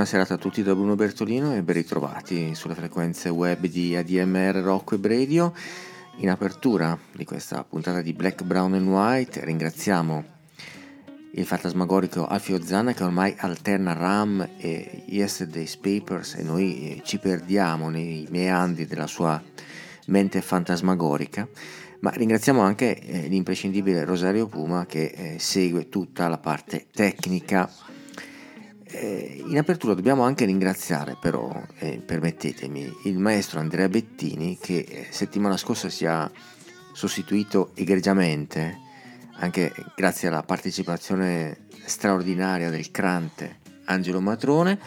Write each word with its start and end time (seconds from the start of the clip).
Buona 0.00 0.14
serata 0.16 0.32
a 0.32 0.38
tutti 0.38 0.62
da 0.62 0.74
Bruno 0.74 0.94
Bertolino 0.94 1.54
e 1.54 1.62
ben 1.62 1.74
ritrovati 1.74 2.54
sulle 2.54 2.74
frequenze 2.74 3.28
web 3.28 3.66
di 3.66 3.94
ADMR 3.94 4.54
Rocco 4.62 4.94
e 4.94 4.98
Radio. 5.02 5.52
In 6.20 6.30
apertura 6.30 6.98
di 7.12 7.26
questa 7.26 7.62
puntata 7.64 8.00
di 8.00 8.14
Black, 8.14 8.42
Brown 8.42 8.72
and 8.72 8.88
White 8.88 9.44
ringraziamo 9.44 10.24
il 11.32 11.44
fantasmagorico 11.44 12.26
Alfio 12.26 12.62
Zanna 12.64 12.94
che 12.94 13.04
ormai 13.04 13.34
alterna 13.36 13.92
Ram 13.92 14.48
e 14.56 15.02
Yesterday's 15.06 15.76
Papers 15.76 16.36
e 16.36 16.44
noi 16.44 16.92
eh, 16.92 17.02
ci 17.04 17.18
perdiamo 17.18 17.90
nei 17.90 18.26
meandri 18.30 18.86
della 18.86 19.06
sua 19.06 19.42
mente 20.06 20.40
fantasmagorica. 20.40 21.46
Ma 22.00 22.10
ringraziamo 22.10 22.62
anche 22.62 22.98
eh, 22.98 23.28
l'imprescindibile 23.28 24.06
Rosario 24.06 24.46
Puma 24.46 24.86
che 24.86 25.12
eh, 25.14 25.38
segue 25.38 25.90
tutta 25.90 26.26
la 26.28 26.38
parte 26.38 26.86
tecnica 26.90 27.70
eh, 28.92 29.42
in 29.46 29.56
apertura 29.58 29.94
dobbiamo 29.94 30.22
anche 30.22 30.44
ringraziare 30.44 31.16
però, 31.20 31.50
eh, 31.78 32.00
permettetemi, 32.04 32.92
il 33.04 33.18
maestro 33.18 33.60
Andrea 33.60 33.88
Bettini 33.88 34.58
che 34.60 34.78
eh, 34.88 35.06
settimana 35.10 35.56
scorsa 35.56 35.88
si 35.88 36.04
è 36.04 36.30
sostituito 36.92 37.70
egregiamente, 37.74 38.78
anche 39.36 39.72
grazie 39.94 40.28
alla 40.28 40.42
partecipazione 40.42 41.66
straordinaria 41.84 42.70
del 42.70 42.90
crante 42.90 43.58
Angelo 43.84 44.20
Matrone. 44.20 44.78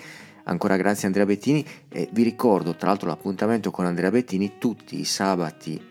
Ancora 0.45 0.75
grazie 0.75 1.07
Andrea 1.07 1.25
Bettini 1.25 1.65
e 1.87 2.09
vi 2.11 2.23
ricordo 2.23 2.75
tra 2.75 2.89
l'altro 2.89 3.07
l'appuntamento 3.07 3.71
con 3.71 3.85
Andrea 3.85 4.11
Bettini 4.11 4.57
tutti 4.57 4.99
i 4.99 5.05
sabati 5.05 5.81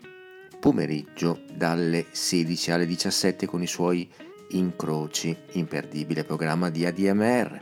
pomeriggio 0.59 1.41
dalle 1.51 2.05
16 2.11 2.71
alle 2.71 2.85
17 2.85 3.47
con 3.47 3.63
i 3.63 3.67
suoi 3.67 4.07
incroci, 4.51 5.35
imperdibile 5.53 6.23
programma 6.23 6.69
di 6.69 6.85
ADMR. 6.85 7.61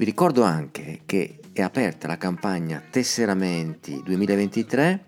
Vi 0.00 0.06
ricordo 0.06 0.44
anche 0.44 1.02
che 1.04 1.40
è 1.52 1.60
aperta 1.60 2.06
la 2.06 2.16
campagna 2.16 2.82
Tesseramenti 2.90 4.00
2023 4.02 5.04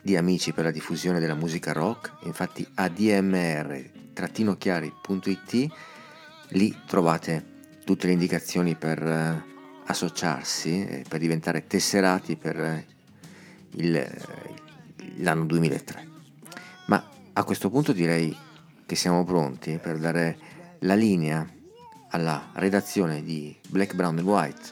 di 0.00 0.16
Amici 0.16 0.54
per 0.54 0.64
la 0.64 0.70
diffusione 0.70 1.20
della 1.20 1.34
musica 1.34 1.72
rock, 1.72 2.24
infatti 2.24 2.66
admr-chiari.it, 2.72 5.66
lì 6.48 6.74
trovate 6.86 7.44
tutte 7.84 8.06
le 8.06 8.14
indicazioni 8.14 8.74
per 8.74 9.02
eh, 9.02 9.44
associarsi, 9.84 11.02
per 11.06 11.20
diventare 11.20 11.66
tesserati 11.66 12.36
per 12.36 12.58
eh, 12.58 12.86
il, 13.72 13.96
eh, 13.96 14.18
l'anno 15.18 15.44
2003. 15.44 16.08
Ma 16.86 17.06
a 17.34 17.44
questo 17.44 17.68
punto 17.68 17.92
direi 17.92 18.34
che 18.86 18.96
siamo 18.96 19.24
pronti 19.24 19.76
per 19.76 19.98
dare 19.98 20.38
la 20.78 20.94
linea 20.94 21.46
alla 22.12 22.50
redazione 22.54 23.22
di 23.22 23.54
Black, 23.68 23.94
Brown 23.94 24.18
and 24.18 24.26
White. 24.26 24.70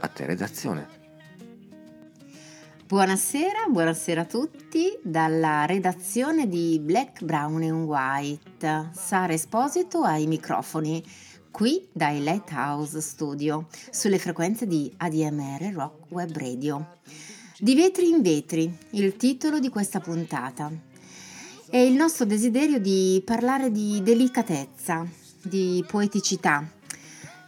A 0.00 0.08
te 0.08 0.26
redazione. 0.26 0.96
Buonasera, 2.86 3.66
buonasera 3.68 4.22
a 4.22 4.24
tutti 4.24 4.98
dalla 5.02 5.66
redazione 5.66 6.46
di 6.48 6.78
Black, 6.80 7.22
Brown 7.22 7.62
and 7.62 7.84
White. 7.84 8.90
Sara 8.92 9.32
Esposito 9.32 10.02
ai 10.02 10.26
microfoni, 10.26 11.02
qui 11.50 11.86
dai 11.92 12.22
Lighthouse 12.22 13.00
Studio, 13.00 13.66
sulle 13.90 14.18
frequenze 14.18 14.66
di 14.66 14.92
ADMR 14.96 15.72
Rock 15.72 16.10
Web 16.10 16.36
Radio. 16.36 16.98
Di 17.58 17.74
vetri 17.74 18.08
in 18.08 18.22
vetri, 18.22 18.74
il 18.90 19.16
titolo 19.16 19.58
di 19.58 19.68
questa 19.68 20.00
puntata. 20.00 20.70
È 21.68 21.76
il 21.76 21.94
nostro 21.94 22.24
desiderio 22.24 22.78
di 22.78 23.22
parlare 23.24 23.70
di 23.70 24.02
delicatezza, 24.02 25.06
di 25.48 25.84
poeticità, 25.86 26.64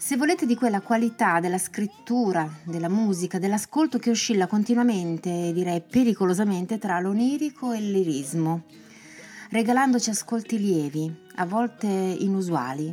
se 0.01 0.17
volete 0.17 0.47
di 0.47 0.57
quella 0.57 0.81
qualità 0.81 1.41
della 1.41 1.59
scrittura, 1.59 2.49
della 2.65 2.89
musica, 2.89 3.39
dell'ascolto 3.39 3.99
che 3.99 4.11
oscilla 4.11 4.47
continuamente, 4.47 5.53
direi 5.53 5.83
pericolosamente, 5.83 6.79
tra 6.79 6.99
l'onirico 6.99 7.73
e 7.73 7.79
il 7.79 7.91
lirismo, 7.91 8.63
regalandoci 9.51 10.09
ascolti 10.09 10.59
lievi, 10.59 11.15
a 11.37 11.45
volte 11.45 11.87
inusuali 11.87 12.89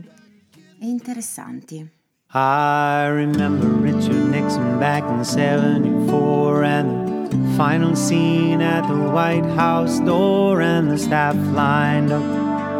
e 0.80 0.86
interessanti. 0.86 1.90
I 2.34 3.08
remember 3.08 3.68
Richard 3.82 4.30
Nixon 4.30 4.78
back 4.78 5.10
in 5.10 5.24
74 5.24 6.64
and 6.64 7.32
the 7.32 7.38
final 7.56 7.96
scene 7.96 8.62
at 8.62 8.86
the 8.86 8.94
White 8.94 9.48
House 9.56 10.00
door 10.02 10.62
and 10.62 10.92
the 10.92 10.98
staff 10.98 11.36
lined 11.56 12.12
up 12.12 12.22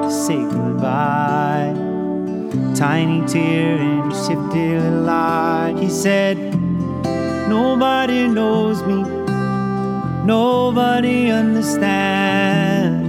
to 0.04 0.12
say 0.12 0.36
goodbye. 0.36 1.87
Tiny 2.76 3.26
tear 3.28 3.78
his 3.78 4.28
shifty 4.28 4.78
little 4.78 5.10
eye. 5.10 5.74
He 5.80 5.90
said, 5.90 6.38
Nobody 7.50 8.28
knows 8.28 8.84
me, 8.84 9.04
nobody 10.26 11.32
understands. 11.32 13.08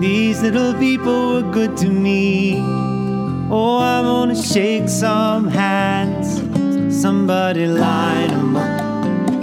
These 0.00 0.42
little 0.42 0.74
people 0.74 1.34
were 1.34 1.52
good 1.52 1.76
to 1.78 1.88
me. 1.88 2.56
Oh, 3.50 3.76
I 3.78 4.00
wanna 4.00 4.34
shake 4.34 4.88
some 4.88 5.46
hands. 5.48 6.40
Somebody 7.02 7.66
line 7.66 8.30
'em 8.30 8.56
up, 8.56 8.80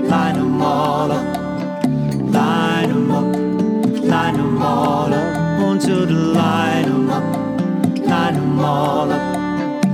line 0.10 0.38
'em 0.38 0.62
all 0.62 1.12
up, 1.12 1.28
line 2.38 2.90
'em 2.90 3.12
up, 3.12 3.36
line 4.12 4.38
'em 4.40 4.62
all 4.62 5.14
up. 5.14 5.62
Want 5.62 5.86
you 5.88 6.06
to 6.06 6.14
line 6.14 6.86
'em 6.86 7.10
up, 7.10 7.49
line 8.60 8.66
'em 8.66 8.66
all 8.66 9.12
up, 9.12 9.86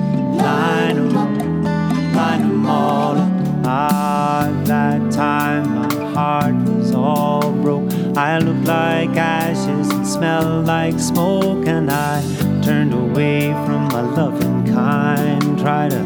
line 0.41 0.97
'em 0.97 1.17
up, 1.17 2.15
line 2.15 2.41
'em 2.41 2.65
all 2.65 3.17
up. 3.17 3.29
Ah, 3.65 4.49
that 4.65 5.11
time 5.11 5.75
my 5.75 5.93
heart 6.13 6.55
was 6.69 6.91
all 6.91 7.51
broke. 7.61 7.89
I 8.17 8.39
looked 8.39 8.67
like 8.67 9.15
ashes 9.17 9.89
and 9.91 10.07
smelled 10.07 10.65
like 10.65 10.99
smoke, 10.99 11.67
and 11.67 11.91
I 11.91 12.23
turned 12.63 12.93
away 12.93 13.53
from 13.65 13.87
my 13.93 14.01
loving 14.01 14.63
kind. 14.73 15.59
Try 15.59 15.89
to 15.89 16.01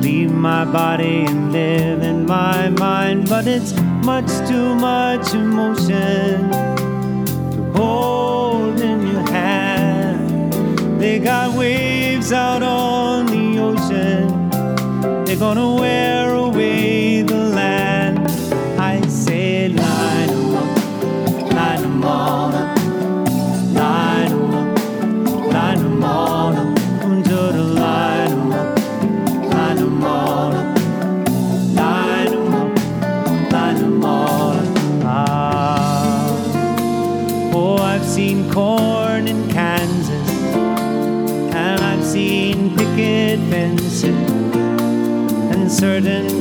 leave 0.00 0.32
my 0.32 0.64
body 0.64 1.24
and 1.28 1.52
live 1.52 2.02
in 2.02 2.26
my 2.26 2.70
mind, 2.70 3.28
but 3.28 3.46
it's 3.46 3.74
much 4.04 4.30
too 4.48 4.74
much 4.74 5.34
emotion 5.34 6.50
to 7.52 7.60
hold. 7.74 8.51
They 11.02 11.18
got 11.18 11.56
waves 11.58 12.30
out 12.30 12.62
on 12.62 13.26
the 13.26 13.58
ocean, 13.58 15.24
they're 15.24 15.34
gonna 15.34 15.74
wear 15.74 16.31
certain 45.82 46.31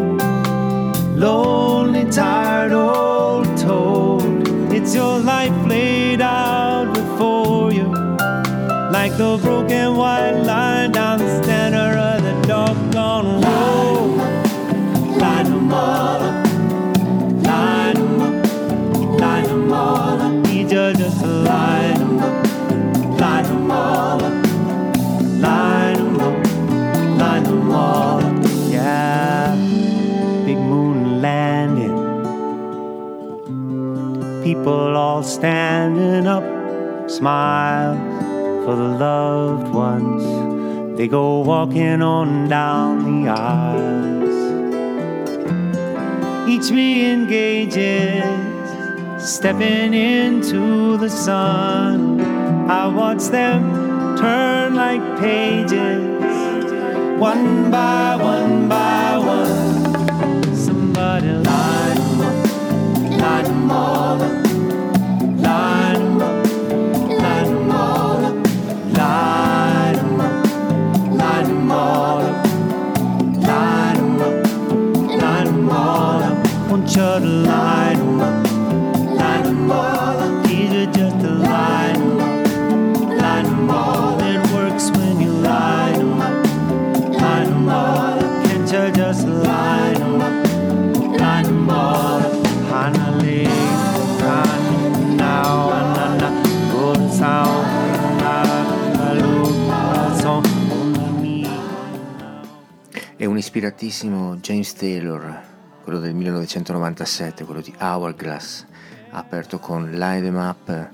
Lonely, 1.15 2.05
tired, 2.11 2.73
old, 2.73 3.45
told. 3.57 4.47
It's 4.73 4.93
your 4.93 5.19
life 5.19 5.55
laid 5.67 6.21
out 6.21 6.93
before 6.93 7.71
you. 7.71 7.87
Like 8.91 9.15
the 9.17 9.39
broken 9.41 9.95
white 9.95 10.41
line 10.43 10.68
standing 35.39 36.27
up. 36.27 36.43
Smiles 37.09 37.97
for 38.65 38.75
the 38.75 38.89
loved 39.05 39.73
ones. 39.73 40.97
They 40.97 41.07
go 41.07 41.39
walking 41.39 42.01
on 42.01 42.49
down 42.49 43.23
the 43.23 43.29
aisles. 43.29 44.37
Each 46.49 46.69
me 46.71 47.09
engages, 47.13 48.25
stepping 49.17 49.93
into 49.93 50.97
the 50.97 51.09
sun. 51.09 52.19
I 52.69 52.87
watch 52.87 53.23
them 53.29 54.17
turn 54.17 54.75
like 54.75 55.01
pages, 55.21 56.03
one 57.17 57.71
by 57.71 58.17
one 58.17 58.67
by 58.67 59.17
one. 59.17 60.53
Somebody 60.53 61.31
line 61.31 61.97
'em 61.97 62.21
up, 62.27 63.21
line 63.21 63.45
'em 63.45 63.71
all 63.71 64.21
up, 64.21 64.48
ispiratissimo 103.49 104.35
James 104.35 104.73
Taylor, 104.73 105.41
quello 105.81 105.97
del 105.97 106.13
1997, 106.13 107.45
quello 107.45 107.61
di 107.61 107.73
Hourglass, 107.79 108.63
aperto 109.09 109.57
con 109.57 109.89
Line 109.89 110.21
Them 110.21 110.35
Up 110.35 110.89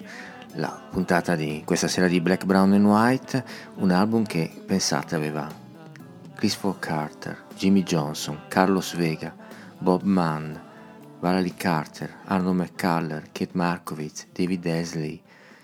la 0.54 0.88
puntata 0.90 1.36
di 1.36 1.63
questa 1.66 1.90
sera 1.90 2.07
di 2.07 2.22
Black, 2.22 2.46
Brown 2.46 2.72
and 2.72 2.86
White, 2.86 3.44
un 3.75 3.92
album 3.92 4.25
che, 4.25 4.50
pensate, 4.66 5.16
aveva 5.16 5.54
Christopher 6.34 6.80
Carter, 6.80 7.44
Jimmy 7.57 7.84
Johnson, 7.84 8.44
Carlos 8.48 8.96
Vega, 8.96 9.36
Bob 9.78 10.04
Mann, 10.04 10.56
Valerie 11.19 11.56
Carter, 11.57 12.19
Arno 12.24 12.54
McCuller, 12.54 13.24
Kate 13.34 13.52
Markovitz, 13.52 14.28
David 14.31 14.66
Asley, 14.66 15.22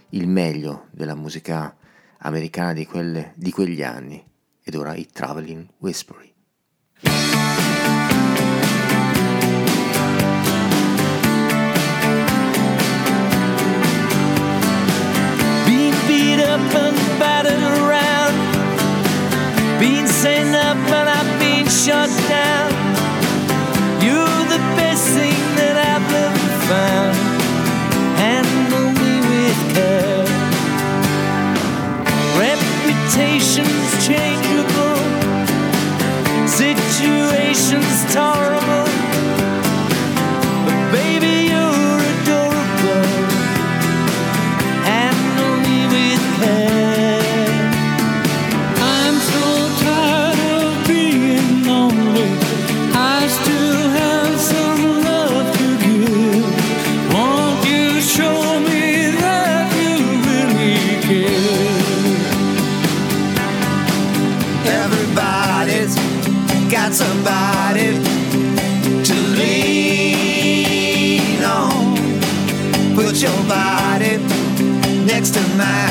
il 0.10 0.28
meglio 0.28 0.88
della 0.92 1.16
musica 1.16 1.74
americana 2.18 2.74
di, 2.74 2.86
quelle- 2.86 3.32
di 3.36 3.52
quegli 3.52 3.82
anni, 3.82 4.22
ed 4.62 4.76
ora 4.76 4.94
i 4.94 5.08
Traveling 5.10 5.66
Whispering. 5.78 6.31
Beat 16.08 16.40
up 16.42 16.60
and 16.76 16.98
battered 17.20 17.64
around. 17.82 18.02
I've 21.22 21.40
been 21.40 21.68
shut 21.68 22.10
down. 22.28 22.72
You're 24.02 24.46
the 24.50 24.60
best 24.76 25.08
thing 25.16 25.42
that 25.56 25.78
I've 25.78 26.14
ever 26.26 26.50
found. 26.70 27.16
Handle 28.18 28.92
me 29.00 29.14
with 29.32 29.60
care. 29.76 30.26
Reputations 32.38 34.06
changeable. 34.06 34.91
Situations 36.58 38.14
tolerable. 38.14 38.91
tonight. 75.32 75.91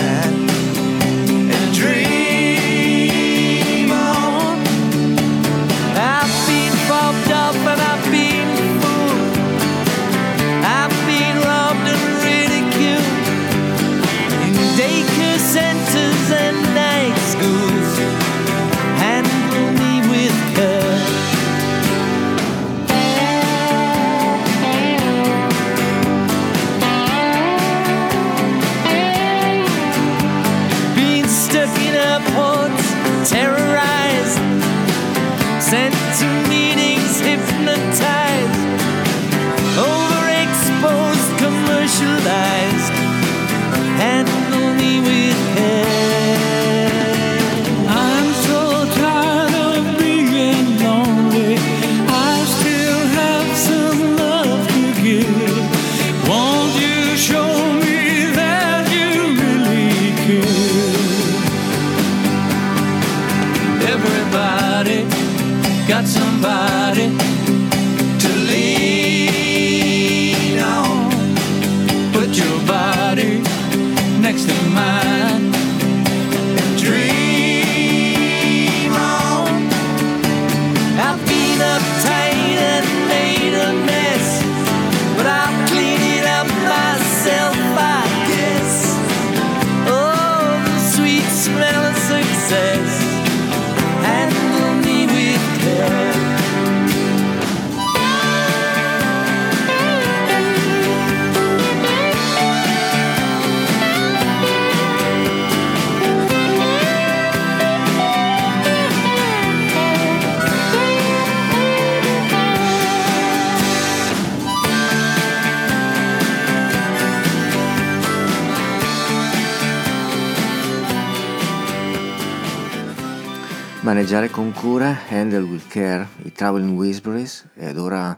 Maneggiare 124.00 124.30
con 124.30 124.50
cura, 124.52 124.96
handle 125.10 125.42
with 125.42 125.66
care, 125.68 126.08
i 126.22 126.32
Traveling 126.32 126.74
Whispers 126.74 127.44
ed 127.54 127.76
ora 127.76 128.16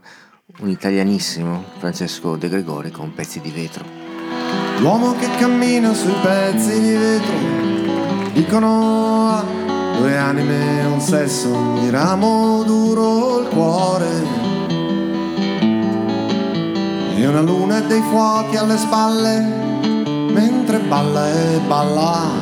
un 0.61 0.69
italianissimo 0.69 1.65
Francesco 1.79 2.37
De 2.37 2.49
Gregori 2.49 2.93
con 2.93 3.13
pezzi 3.13 3.41
di 3.41 3.51
vetro. 3.51 3.85
L'uomo 4.79 5.17
che 5.17 5.29
cammina 5.39 5.93
sui 5.93 6.15
pezzi 6.23 6.81
di 6.81 6.93
vetro, 6.93 7.35
dicono 8.33 9.29
ah, 9.29 9.45
due 9.99 10.17
anime, 10.17 10.85
un 10.85 11.01
sesso, 11.01 11.49
mi 11.49 11.91
ramo 11.91 12.63
duro 12.63 13.41
il 13.41 13.49
cuore. 13.49 14.11
E 17.17 17.27
una 17.27 17.41
luna 17.41 17.79
e 17.79 17.87
dei 17.89 18.03
fuochi 18.03 18.57
alle 18.57 18.77
spalle, 18.77 19.41
mentre 20.31 20.79
balla 20.79 21.29
e 21.29 21.61
balla 21.67 22.42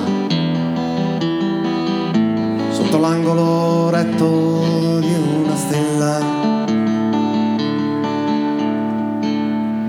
sotto 2.90 2.98
l'angolo 2.98 3.88
retto 3.90 4.98
di 4.98 5.14
una 5.14 5.54
stella. 5.54 6.18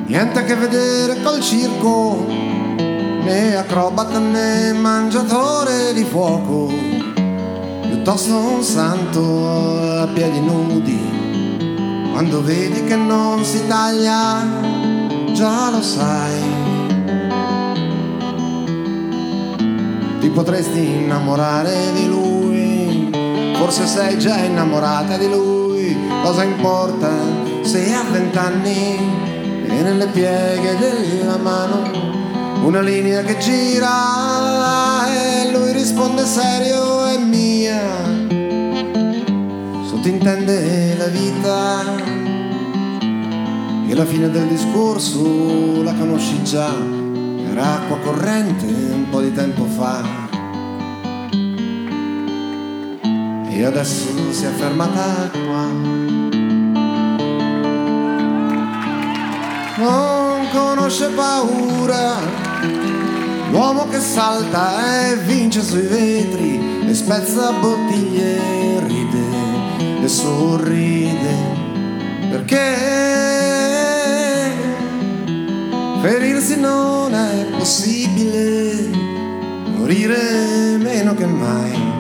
Niente 0.06 0.40
a 0.40 0.44
che 0.44 0.56
vedere 0.56 1.20
col 1.24 1.42
circo, 1.42 2.28
né 2.28 3.56
acrobata 3.56 4.20
né 4.20 4.74
mangiatore 4.74 5.94
di 5.96 6.04
fuoco, 6.04 6.72
piuttosto 7.82 8.38
un 8.38 8.62
santo 8.62 9.50
a 10.02 10.08
piedi 10.14 10.40
nudi. 10.40 11.00
Quando 12.12 12.44
vedi 12.44 12.84
che 12.84 12.96
non 12.96 13.44
si 13.44 13.66
taglia, 13.66 14.46
già 15.34 15.72
lo 15.72 15.82
sai. 15.82 16.70
Ti 20.20 20.30
potresti 20.30 20.86
innamorare 20.86 21.94
di 21.96 22.08
lui 22.08 22.21
Forse 23.62 23.86
sei 23.86 24.18
già 24.18 24.38
innamorata 24.40 25.18
di 25.18 25.30
lui, 25.30 25.96
cosa 26.24 26.44
importa 26.44 27.12
se 27.62 27.94
ha 27.94 28.02
vent'anni? 28.10 28.98
E 29.68 29.82
nelle 29.84 30.08
pieghe 30.08 30.78
della 30.80 31.38
mano. 31.38 31.84
Una 32.66 32.82
linea 32.82 33.22
che 33.22 33.38
gira 33.38 35.06
e 35.08 35.52
lui 35.52 35.74
risponde 35.74 36.26
serio 36.26 37.06
è 37.06 37.20
mia. 37.20 37.84
Sottintende 39.86 40.98
la 40.98 41.06
vita. 41.06 41.84
E 43.88 43.94
la 43.94 44.06
fine 44.06 44.32
del 44.32 44.48
discorso 44.48 45.84
la 45.84 45.94
conosci 45.94 46.44
già, 46.44 46.74
era 47.52 47.76
acqua 47.76 48.00
corrente 48.00 48.66
un 48.66 49.06
po' 49.12 49.22
di 49.22 49.32
tempo 49.32 49.66
fa. 49.66 50.21
E 53.54 53.66
adesso 53.66 54.32
si 54.32 54.46
è 54.46 54.50
fermata 54.50 55.30
qua. 55.30 55.66
Non 59.78 60.48
conosce 60.52 61.10
paura, 61.10 62.16
l'uomo 63.50 63.88
che 63.90 64.00
salta 64.00 65.10
e 65.10 65.18
vince 65.18 65.62
sui 65.62 65.82
vetri 65.82 66.88
e 66.88 66.94
spezza 66.94 67.52
bottiglie 67.52 68.40
ride 68.88 70.02
e 70.02 70.08
sorride. 70.08 71.60
Perché 72.30 72.76
ferirsi 76.02 76.58
non 76.58 77.14
è 77.14 77.46
possibile, 77.58 78.90
morire 79.76 80.78
meno 80.78 81.14
che 81.14 81.26
mai 81.26 81.91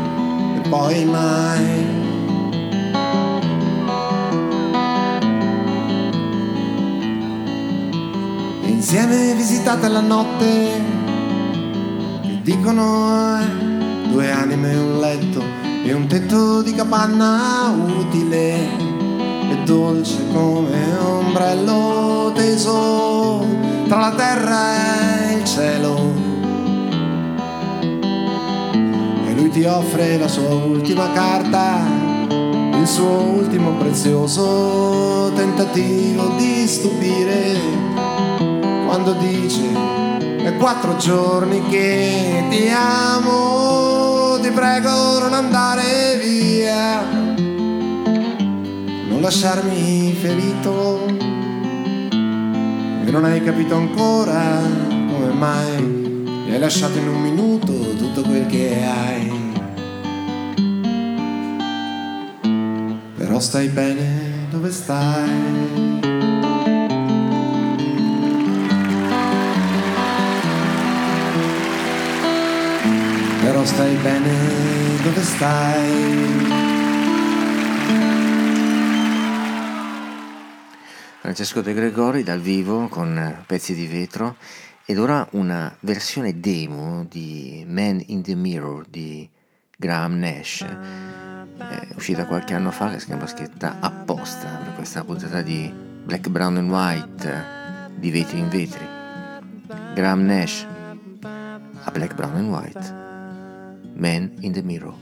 poi 0.72 1.04
mai. 1.04 1.86
Insieme 8.68 9.34
visitate 9.36 9.90
la 9.90 10.00
notte, 10.00 10.46
che 12.22 12.40
dicono 12.42 13.38
eh, 13.38 14.08
due 14.12 14.32
anime, 14.32 14.74
un 14.74 15.00
letto 15.01 15.44
e 15.84 15.92
un 15.92 16.08
tetto 16.08 16.62
di 16.62 16.74
capanna 16.74 17.74
utile 17.75 18.54
e 19.51 19.63
dolce 19.66 20.20
come 20.32 20.98
ombrello 21.00 22.32
teso 22.34 23.46
tra 23.90 24.00
la 24.00 24.12
terra 24.12 25.32
e 25.32 25.34
il 25.34 25.44
cielo 25.44 26.21
ti 29.51 29.65
offre 29.65 30.17
la 30.17 30.29
sua 30.29 30.53
ultima 30.53 31.12
carta, 31.12 31.81
il 32.29 32.88
suo 32.88 33.20
ultimo 33.36 33.72
prezioso 33.74 35.31
tentativo 35.36 36.36
di 36.38 36.65
stupire, 36.65 37.60
quando 38.86 39.13
dice 39.13 39.62
è 40.43 40.55
quattro 40.55 40.96
giorni 40.96 41.62
che 41.70 42.46
ti 42.50 42.70
amo, 42.70 44.39
ti 44.41 44.50
prego 44.51 45.20
non 45.20 45.34
andare 45.34 46.17
via, 46.24 47.01
non 49.10 49.20
lasciarmi 49.20 50.13
ferito, 50.13 51.05
e 53.05 53.12
non 53.12 53.25
hai 53.25 53.43
capito 53.43 53.75
ancora 53.75 54.62
come 54.88 55.34
mai 55.34 56.01
mi 56.51 56.58
hai 56.58 56.60
lasciato 56.60 56.98
in 56.98 57.08
un 57.08 57.22
minuto 57.22 57.72
tutto 57.96 58.24
quel 58.24 58.46
che 58.46 58.84
hai. 58.84 59.30
Stai 63.41 63.69
bene 63.69 64.45
dove 64.51 64.71
stai. 64.71 66.00
Però 73.41 73.65
stai 73.65 73.95
bene 73.95 75.01
dove 75.01 75.21
stai. 75.24 75.89
Francesco 81.21 81.62
De 81.62 81.74
Gregori 81.74 82.21
dal 82.21 82.39
vivo 82.39 82.88
con 82.89 83.43
pezzi 83.48 83.74
di 83.74 83.88
vetro 83.88 84.36
ed 84.86 85.00
ora 85.00 85.27
una 85.31 85.75
versione 85.79 86.39
demo 86.39 87.05
di 87.10 87.65
Man 87.67 88.03
in 88.07 88.21
the 88.21 88.36
Mirror 88.36 88.86
di 88.88 89.27
Graham 89.77 90.19
Nash 90.19 91.30
è 91.70 91.88
uscita 91.96 92.25
qualche 92.25 92.53
anno 92.53 92.72
fa 92.72 92.89
che 92.89 93.00
si 93.00 93.06
chiama 93.06 93.27
scritta 93.27 93.77
apposta 93.80 94.48
per 94.63 94.75
questa 94.75 95.03
puntata 95.03 95.41
di 95.41 95.72
Black, 96.03 96.30
Brown 96.30 96.58
and 96.58 96.70
White 96.70 97.46
di 97.96 98.12
vetri 98.12 98.39
in 98.39 98.50
vetri. 98.50 98.88
Graham 99.94 100.25
Nash 100.25 100.65
a 101.84 101.91
Black, 101.91 102.15
Brown 102.15 102.36
and 102.36 102.51
White. 102.51 102.94
Man 103.96 104.32
in 104.41 104.53
the 104.53 104.62
Mirror. 104.62 104.94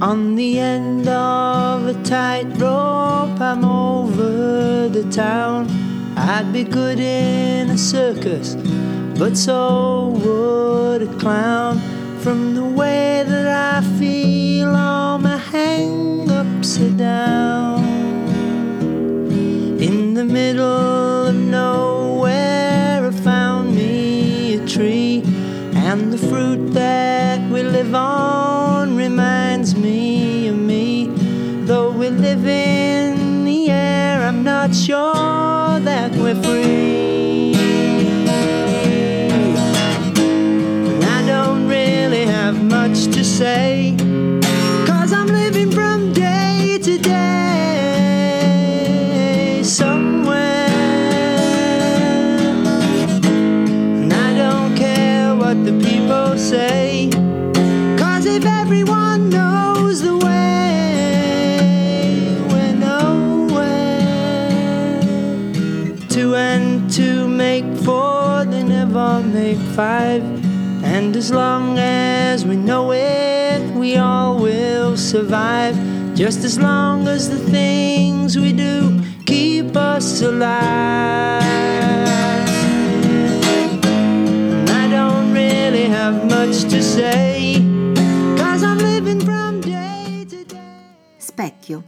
On 0.00 0.34
the 0.34 0.58
end 0.58 1.06
of 1.08 1.86
a 1.86 1.94
tightrope, 2.02 3.40
I'm 3.40 3.64
over 3.64 4.88
the 4.88 5.04
town. 5.10 5.68
I'd 6.16 6.52
be 6.52 6.64
good 6.64 6.98
in 6.98 7.70
a 7.70 7.78
circus, 7.78 8.56
but 9.18 9.36
so 9.36 10.08
would 10.24 11.02
a 11.02 11.18
clown. 11.18 11.80
From 12.22 12.54
the 12.54 12.64
way 12.64 13.24
that 13.26 13.48
I 13.48 13.80
feel, 13.98 14.76
all 14.76 15.18
my 15.18 15.36
hang 15.36 16.30
ups 16.30 16.78
are 16.78 16.90
down. 16.90 17.82
In 19.80 20.14
the 20.14 20.24
middle 20.24 21.26
of 21.26 21.34
nowhere, 21.34 23.08
I 23.08 23.10
found 23.10 23.74
me 23.74 24.54
a 24.54 24.66
tree, 24.68 25.24
and 25.74 26.12
the 26.12 26.18
fruit 26.18 26.72
that 26.74 27.40
we 27.50 27.64
live 27.64 27.92
on 27.92 28.96
reminds 28.96 29.74
me 29.74 30.46
of 30.46 30.56
me. 30.56 31.08
Though 31.66 31.90
we 31.90 32.08
live 32.08 32.46
in 32.46 33.44
the 33.44 33.68
air, 33.68 34.22
I'm 34.22 34.44
not 34.44 34.72
sure 34.76 35.80
that 35.80 36.12
we're 36.12 36.40
free. 36.40 36.91
Say. 43.42 43.96
Cause 44.86 45.10
I'm 45.12 45.26
living 45.26 45.70
from 45.72 46.12
day 46.12 46.78
to 46.86 46.94
day 46.98 48.12
somewhere. 49.64 50.68
And 54.00 54.12
I 54.12 54.28
don't 54.42 54.76
care 54.76 55.34
what 55.34 55.56
the 55.68 55.74
people 55.88 56.28
say. 56.38 57.10
Cause 58.02 58.24
if 58.26 58.44
everyone 58.44 59.20
knows 59.36 59.96
the 60.08 60.16
way, 60.26 60.78
we're 62.50 62.76
nowhere. 62.92 64.06
Two 66.14 66.30
and 66.36 66.88
two 66.96 67.26
make 67.26 67.66
four, 67.86 68.44
they 68.44 68.62
never 68.62 69.20
make 69.38 69.58
five 69.80 70.22
And 70.84 71.16
as 71.16 71.30
long 71.30 71.78
as 71.78 72.44
we 72.44 72.56
know 72.56 72.92
it, 72.92 73.31
we 73.82 73.96
all 73.96 74.36
will 74.36 74.96
survive. 74.96 75.76
Just 76.14 76.44
as 76.44 76.56
long 76.56 77.08
as 77.08 77.28
the 77.28 77.38
things 77.50 78.38
we 78.38 78.52
do 78.52 79.00
keep 79.26 79.74
us 79.76 80.22
alive. 80.22 81.42
And 84.54 84.68
I 84.70 84.88
don't 84.88 85.32
really 85.32 85.88
have 85.88 86.24
much 86.26 86.62
to 86.70 86.80
say, 86.80 87.60
cause 88.36 88.62
I'm 88.62 88.78
living 88.78 89.20
from 89.20 89.60
day 89.60 90.26
to 90.28 90.44
day. 90.44 90.94
Specchio. 91.18 91.82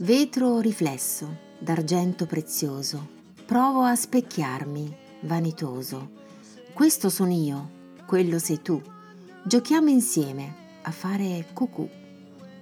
Vetro 0.00 0.60
riflesso, 0.60 1.38
d'argento 1.58 2.26
prezioso. 2.26 3.14
Provo 3.46 3.82
a 3.82 3.94
specchiarmi, 3.94 4.94
vanitoso. 5.20 6.10
Questo 6.74 7.08
sono 7.08 7.32
io, 7.32 7.70
quello 8.04 8.38
sei 8.38 8.60
tu. 8.60 8.82
Giochiamo 9.42 9.88
insieme 9.88 10.64
a 10.86 10.90
fare 10.92 11.46
cucù. 11.52 11.88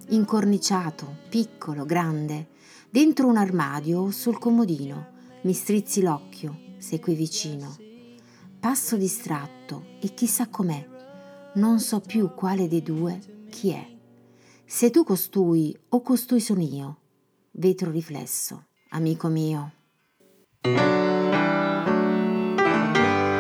Incorniciato, 0.09 1.17
piccolo, 1.29 1.85
grande, 1.85 2.49
dentro 2.91 3.27
un 3.27 3.37
armadio 3.37 4.01
o 4.01 4.11
sul 4.11 4.39
comodino. 4.39 5.13
Mi 5.43 5.53
strizzi 5.53 6.01
l'occhio, 6.03 6.75
sei 6.79 7.01
qui 7.01 7.15
vicino. 7.15 7.77
Passo 8.59 8.97
distratto 8.97 9.85
e 10.01 10.15
chissà 10.15 10.49
com'è. 10.49 10.89
Non 11.55 11.81
so 11.81 12.01
più 12.01 12.33
quale 12.35 12.67
dei 12.67 12.83
due 12.83 13.47
chi 13.51 13.71
è. 13.71 13.87
Sei 14.65 14.91
tu 14.91 15.05
costui 15.05 15.77
o 15.91 16.01
costui 16.01 16.41
sono 16.41 16.63
io? 16.63 16.99
Vetro 17.53 17.91
riflesso, 17.91 18.69
amico 18.89 19.29
mio. 19.29 19.73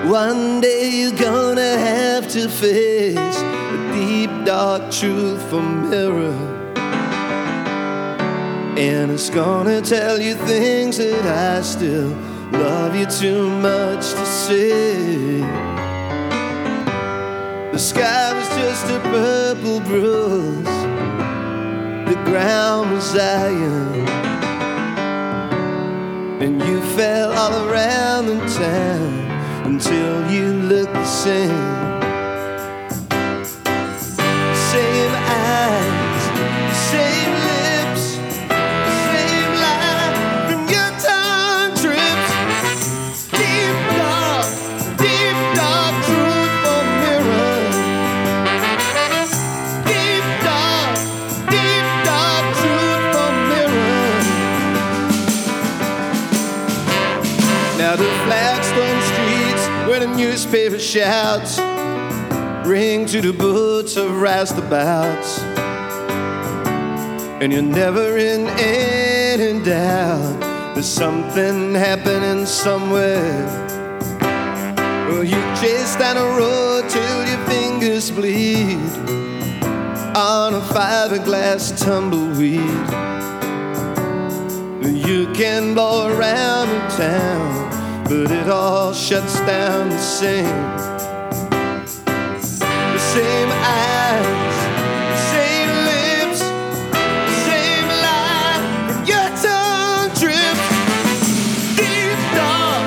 One 0.04 0.60
day 0.60 0.90
you're 0.90 1.18
gonna 1.18 1.78
have 1.78 2.28
to 2.32 2.46
face 2.46 3.14
the 3.14 3.90
deep 3.94 4.44
dark 4.44 4.92
truth 4.92 5.42
from 5.48 5.88
mirror. 5.88 6.36
And 8.76 9.10
it's 9.10 9.30
gonna 9.30 9.80
tell 9.80 10.20
you 10.20 10.34
things 10.34 10.98
that 10.98 11.24
I 11.24 11.62
still 11.62 12.10
love 12.52 12.94
you 12.94 13.06
too 13.06 13.48
much 13.48 14.10
to 14.12 14.26
say. 14.26 15.40
The 17.72 17.78
sky 17.78 18.34
was 18.34 18.48
just 18.48 18.84
a 18.90 19.00
purple 19.00 19.80
bruise, 19.80 20.76
the 22.10 22.20
ground 22.26 22.92
was 22.92 23.16
iron. 23.16 24.06
And 26.42 26.62
you 26.62 26.82
fell 26.94 27.32
all 27.32 27.70
around 27.70 28.26
the 28.26 28.38
town 28.58 29.23
until 29.64 30.30
you 30.30 30.52
look 30.68 30.92
the 30.92 31.04
same. 31.04 31.48
Same 34.70 35.14
eyes, 35.14 35.93
shouts 60.84 61.58
ring 62.68 63.06
to 63.06 63.20
the 63.20 63.32
boots 63.32 63.96
of 63.96 64.10
roustabouts. 64.10 65.38
And 67.40 67.52
you're 67.52 67.62
never 67.62 68.16
in 68.18 68.46
any 68.58 69.64
doubt 69.64 70.40
there's 70.74 70.86
something 70.86 71.74
happening 71.74 72.44
somewhere. 72.46 73.46
Well, 75.08 75.24
you 75.24 75.40
chase 75.60 75.96
down 75.96 76.16
a 76.16 76.24
road 76.36 76.88
till 76.90 77.26
your 77.28 77.38
fingers 77.46 78.10
bleed 78.10 78.78
on 80.16 80.54
a 80.54 80.60
fiberglass 80.60 81.82
tumbleweed. 81.82 82.60
You 85.06 85.32
can 85.32 85.74
blow 85.74 86.08
around 86.08 86.68
the 86.68 86.96
town, 86.96 87.63
but 88.22 88.30
it 88.30 88.48
all 88.48 88.92
shuts 88.92 89.40
down 89.40 89.88
the 89.88 89.98
same. 89.98 90.44
The 92.94 92.98
same 92.98 93.50
eyes, 93.50 94.56
the 95.10 95.18
same 95.34 95.72
lips, 95.90 96.40
the 96.40 97.36
same 97.50 97.88
line 98.06 98.62
from 98.86 99.00
your 99.10 99.28
tongue 99.42 100.10
trips. 100.20 100.66
Deep 101.74 102.20
dark, 102.38 102.86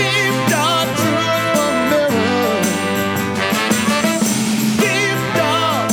deep 0.00 0.34
dark 0.48 0.88
truth 1.02 1.44
from 1.52 1.74
mirror. 1.92 2.56
Deep 4.80 5.20
dark, 5.36 5.88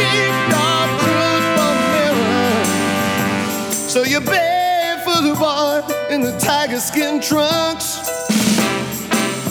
deep 0.00 0.34
dark 0.54 0.88
truth 1.04 1.46
from 1.54 1.76
mirror. 1.92 2.64
So 3.92 3.98
you're 4.04 4.22
barefoot 4.22 5.22
the 5.22 5.34
boy 5.38 5.82
in 6.14 6.22
the 6.22 6.32
tiger 6.38 6.80
skin 6.80 7.20
trunks. 7.20 7.95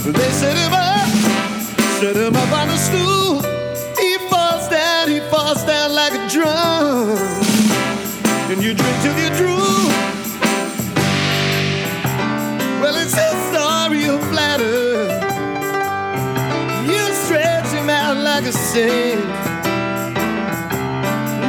They 0.06 0.30
set 0.30 0.56
him 0.56 0.72
up, 0.72 1.08
set 2.00 2.16
him 2.16 2.36
up 2.36 2.52
on 2.54 2.70
a 2.70 2.78
stool. 2.78 3.42
He 3.98 4.20
falls 4.30 4.70
down, 4.70 5.10
he 5.10 5.20
falls 5.32 5.64
down 5.64 5.96
like 5.96 6.14
a 6.14 6.30
drum. 6.30 7.18
And 8.52 8.62
you 8.62 8.76
drink 8.76 8.98
till 9.02 9.18
you 9.18 9.30
drool. 9.36 9.90
Well, 12.82 12.96
it's 13.02 13.18
a 13.18 13.32
story 13.50 14.06
of 14.06 14.22
flatter. 14.30 15.08
You 16.86 17.02
stretch 17.26 17.70
him 17.74 17.90
out 17.90 18.18
like 18.18 18.46
a 18.46 18.52
sink. 18.52 19.26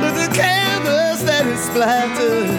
But 0.00 0.14
the 0.16 0.34
canvas 0.34 1.22
that 1.24 1.44
is 1.46 1.60
splattered 1.60 2.55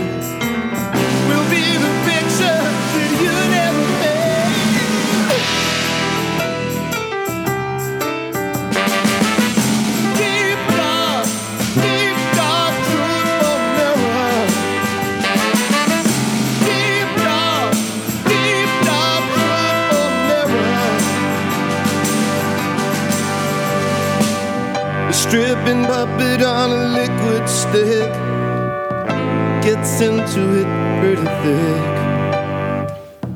gets 29.97 30.01
into 30.01 30.59
it 30.59 30.67
pretty 30.99 31.25
thick. 31.41 31.83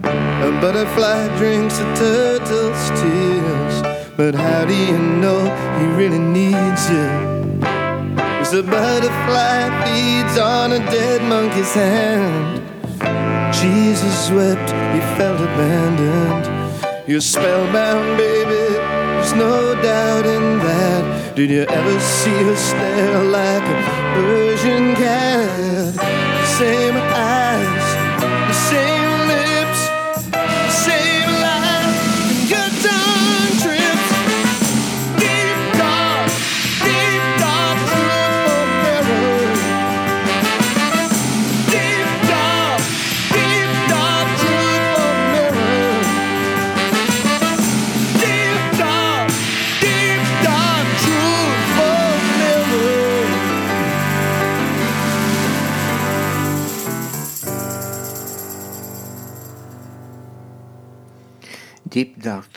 A 0.04 0.52
butterfly 0.62 1.38
drinks 1.38 1.80
a 1.80 1.96
turtle's 1.96 2.90
tears, 3.02 4.14
but 4.16 4.36
how 4.36 4.66
do 4.66 4.76
you 4.76 4.98
know 4.98 5.40
he 5.80 5.86
really 5.96 6.20
needs 6.20 6.90
it? 6.90 7.62
Cause 7.62 8.54
a 8.54 8.64
butterfly 8.64 9.70
feeds 9.86 10.38
on 10.38 10.74
a 10.74 10.80
dead 10.92 11.24
monkey's 11.24 11.74
hand. 11.74 12.62
Jesus 13.54 14.32
wept, 14.32 14.72
he 14.94 15.00
felt 15.18 15.40
abandoned. 15.40 16.46
You're 17.08 17.22
spellbound, 17.22 18.18
baby, 18.18 18.74
there's 18.74 19.34
no 19.34 19.74
doubt 19.82 20.26
in 20.26 20.60
that. 20.60 21.36
Did 21.36 21.50
you 21.50 21.62
ever 21.62 22.00
see 22.00 22.44
her 22.44 22.56
stare 22.56 23.24
like 23.24 23.64
a 23.64 24.14
Persian 24.14 24.96
cat? 24.96 25.51
same 26.62 26.96
I 26.96 27.41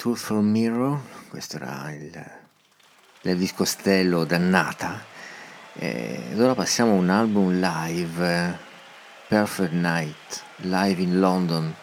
Deep 0.05 0.13
Dark 0.13 0.17
Truth 0.17 0.19
for 0.19 0.43
Mirror, 0.43 1.01
questo 1.31 1.57
era 1.57 1.91
il, 1.93 2.25
l'Elvis 3.23 3.55
Costello 3.55 4.25
dannata. 4.25 5.03
E 5.73 6.35
ora 6.37 6.55
passiamo 6.55 6.93
a 6.93 6.97
un 6.97 7.09
album 7.09 7.59
live, 7.59 8.59
Perfect 9.29 9.73
Night, 9.73 10.43
live 10.57 11.01
in 11.01 11.19
London. 11.19 11.75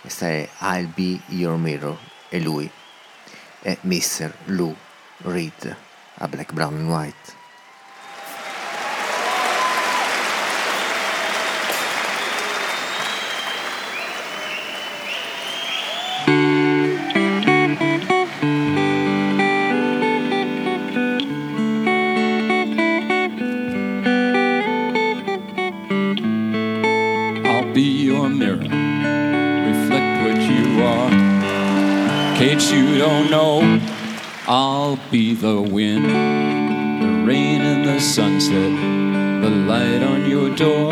Questa 0.00 0.26
è 0.26 0.48
I'll 0.62 0.92
Be 0.92 1.20
Your 1.28 1.56
Mirror 1.56 1.96
e 2.28 2.40
lui 2.40 2.68
è 3.60 3.76
Mr. 3.82 4.32
Lou 4.46 4.74
Reed 5.18 5.76
a 6.14 6.28
Black, 6.28 6.52
Brown 6.52 6.74
and 6.74 6.88
White. 6.90 7.37
I'll 34.50 34.98
be 35.10 35.34
the 35.34 35.60
wind, 35.60 36.06
the 36.06 37.26
rain 37.26 37.60
and 37.60 37.84
the 37.84 38.00
sunset, 38.00 38.72
the 39.42 39.50
light 39.50 40.02
on 40.02 40.24
your 40.30 40.48
door. 40.56 40.90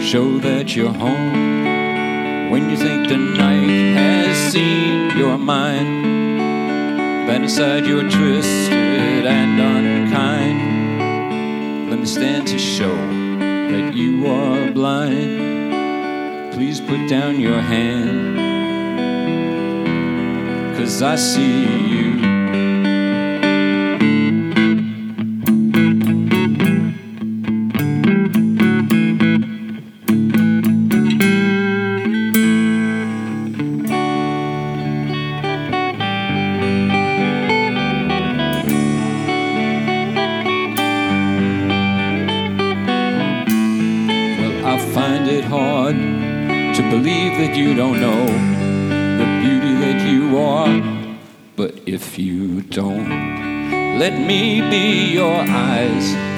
Show 0.00 0.38
that 0.38 0.76
you're 0.76 0.92
home 0.92 2.48
when 2.48 2.70
you 2.70 2.76
think 2.76 3.08
the 3.08 3.16
night 3.16 3.96
has 3.96 4.52
seen 4.52 5.18
your 5.18 5.36
mind. 5.36 7.28
That 7.28 7.42
inside 7.42 7.86
you're 7.86 8.08
twisted 8.08 9.26
and 9.26 9.60
unkind. 9.60 10.60
Let 11.90 11.98
me 11.98 12.06
stand 12.06 12.46
to 12.46 12.56
show 12.56 12.94
that 12.94 13.94
you 13.96 14.28
are 14.28 14.70
blind. 14.70 16.52
Please 16.54 16.80
put 16.80 17.08
down 17.08 17.40
your 17.40 17.60
hand. 17.60 18.52
Cause 20.76 21.02
I 21.02 21.16
see 21.16 21.62
you. 21.88 22.11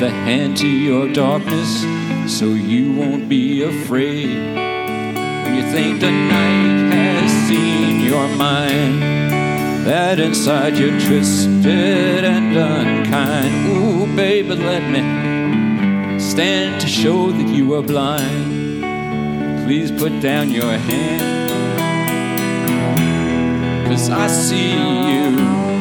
The 0.01 0.11
hand 0.11 0.57
to 0.57 0.67
your 0.67 1.13
darkness, 1.13 1.83
so 2.27 2.47
you 2.47 2.93
won't 2.93 3.29
be 3.29 3.63
afraid. 3.63 4.29
When 4.29 5.55
you 5.55 5.63
think 5.71 6.01
the 6.01 6.11
night 6.11 6.95
has 6.95 7.31
seen 7.47 8.01
your 8.01 8.27
mind, 8.37 9.01
that 9.87 10.19
inside 10.19 10.77
you're 10.77 10.99
twisted 10.99 12.25
and 12.25 12.57
unkind. 12.57 13.69
Ooh, 13.69 14.17
baby, 14.17 14.55
let 14.57 14.83
me 14.91 16.19
stand 16.19 16.81
to 16.81 16.89
show 16.89 17.31
that 17.31 17.49
you 17.49 17.75
are 17.75 17.83
blind. 17.83 18.83
Please 19.65 19.93
put 19.93 20.21
down 20.21 20.51
your 20.51 20.73
hand. 20.73 21.35
Cause 23.87 24.11
I 24.11 24.27
see 24.27 24.73
you. 24.73 25.74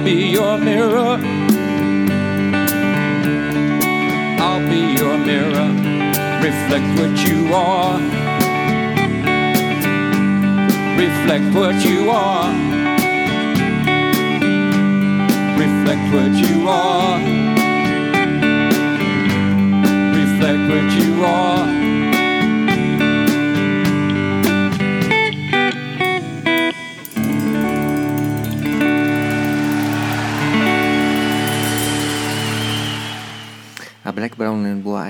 I'll 0.00 0.06
be 0.06 0.30
your 0.30 0.56
mirror. 0.56 1.18
I'll 4.40 4.66
be 4.66 4.80
your 4.98 5.18
mirror. 5.18 5.68
Reflect 6.40 6.88
what 6.98 7.28
you 7.28 7.52
are. 7.52 8.00
Reflect 10.96 11.54
what 11.54 11.84
you 11.84 12.10
are. 12.10 12.50
Reflect 15.58 16.14
what 16.14 16.32
you 16.32 16.66
are. 16.66 17.18
Reflect 20.16 20.62
what 20.70 20.92
you 20.96 21.24
are. 21.24 21.89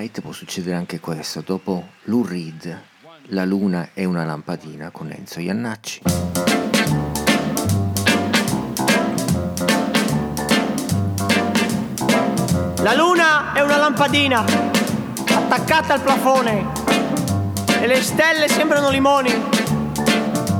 White 0.01 0.23
può 0.23 0.33
succedere 0.33 0.77
anche 0.77 0.99
questo, 0.99 1.43
dopo 1.45 1.89
Lou 2.05 2.25
Reed, 2.25 2.81
La 3.33 3.45
luna 3.45 3.91
è 3.93 4.05
una 4.05 4.25
lampadina 4.25 4.89
con 4.89 5.11
Enzo 5.11 5.41
Iannacci. 5.41 6.01
La 12.79 12.95
luna 12.95 13.53
è 13.53 13.61
una 13.61 13.77
lampadina 13.77 14.43
attaccata 14.43 15.93
al 15.93 16.01
plafone 16.01 16.67
e 17.83 17.87
le 17.87 18.03
stelle 18.03 18.49
sembrano 18.49 18.89
limoni 18.89 19.31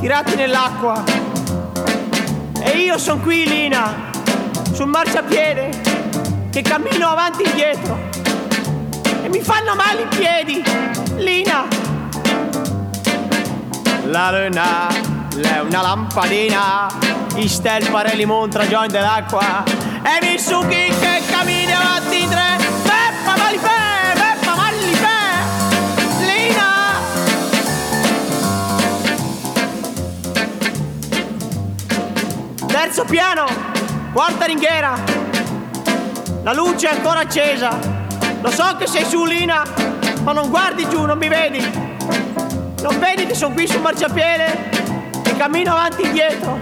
tirati 0.01 0.35
nell'acqua. 0.37 1.03
E 2.63 2.77
io 2.77 2.99
sono 2.99 3.23
qui, 3.23 3.49
Lina, 3.49 4.11
sul 4.71 4.89
marciapiede 4.89 5.81
che 6.51 6.61
cammino 6.61 7.09
avanti 7.09 7.45
e 7.45 7.49
indietro 7.49 8.10
mi 9.31 9.41
fanno 9.41 9.75
male 9.75 10.03
i 10.03 10.07
piedi, 10.07 10.63
Lina. 11.17 11.67
La 14.07 14.31
luna 14.31 14.89
è 14.89 15.61
una 15.61 15.83
lampadina, 15.83 16.89
i 17.37 17.49
stelle 17.49 17.89
pare 17.91 18.17
limon 18.17 18.51
tra 18.51 18.67
giorni 18.67 18.89
dell'acqua 18.89 19.63
e 20.03 20.27
mi 20.27 20.39
succhi 20.39 20.89
che 21.01 21.23
cammini 21.31 21.73
avanti 21.73 22.23
in 22.23 22.29
tre. 22.29 22.59
Peppa 22.83 23.37
Malifè, 23.37 24.13
Peppa 24.15 24.55
Malifè, 24.57 25.19
Lina. 26.27 26.69
Terzo 32.67 33.05
piano, 33.05 33.47
quarta 34.13 34.47
ringhiera. 34.47 34.99
La 36.43 36.53
luce 36.53 36.89
è 36.89 36.95
ancora 36.95 37.21
accesa. 37.21 37.90
Lo 38.43 38.51
so 38.51 38.77
che 38.79 38.87
sei 38.87 39.05
su, 39.05 39.25
Lina, 39.25 39.63
ma 40.23 40.33
non 40.33 40.49
guardi 40.49 40.89
giù, 40.89 41.05
non 41.05 41.19
mi 41.19 41.29
vedi. 41.29 41.61
Non 42.81 42.99
vedi 42.99 43.27
che 43.27 43.35
sono 43.35 43.53
qui 43.53 43.67
sul 43.67 43.81
marciapiede 43.81 44.71
e 45.25 45.37
cammino 45.37 45.73
avanti 45.73 46.03
e 46.03 46.07
indietro. 46.07 46.59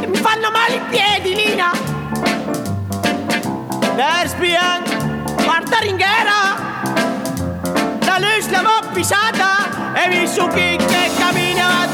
E 0.00 0.06
mi 0.06 0.16
fanno 0.16 0.50
male 0.50 0.74
i 0.74 0.80
piedi, 0.90 1.34
Lina. 1.34 1.70
Lesbian, 3.94 4.82
quarta 5.42 5.78
ringhiera. 5.80 6.56
La 8.04 8.18
luce 8.18 8.50
l'avevo 8.50 8.92
pisata 8.92 9.94
e 9.94 10.08
mi 10.08 10.26
succhi 10.26 10.76
che 10.76 11.10
cammini 11.16 11.60
avanti 11.60 11.87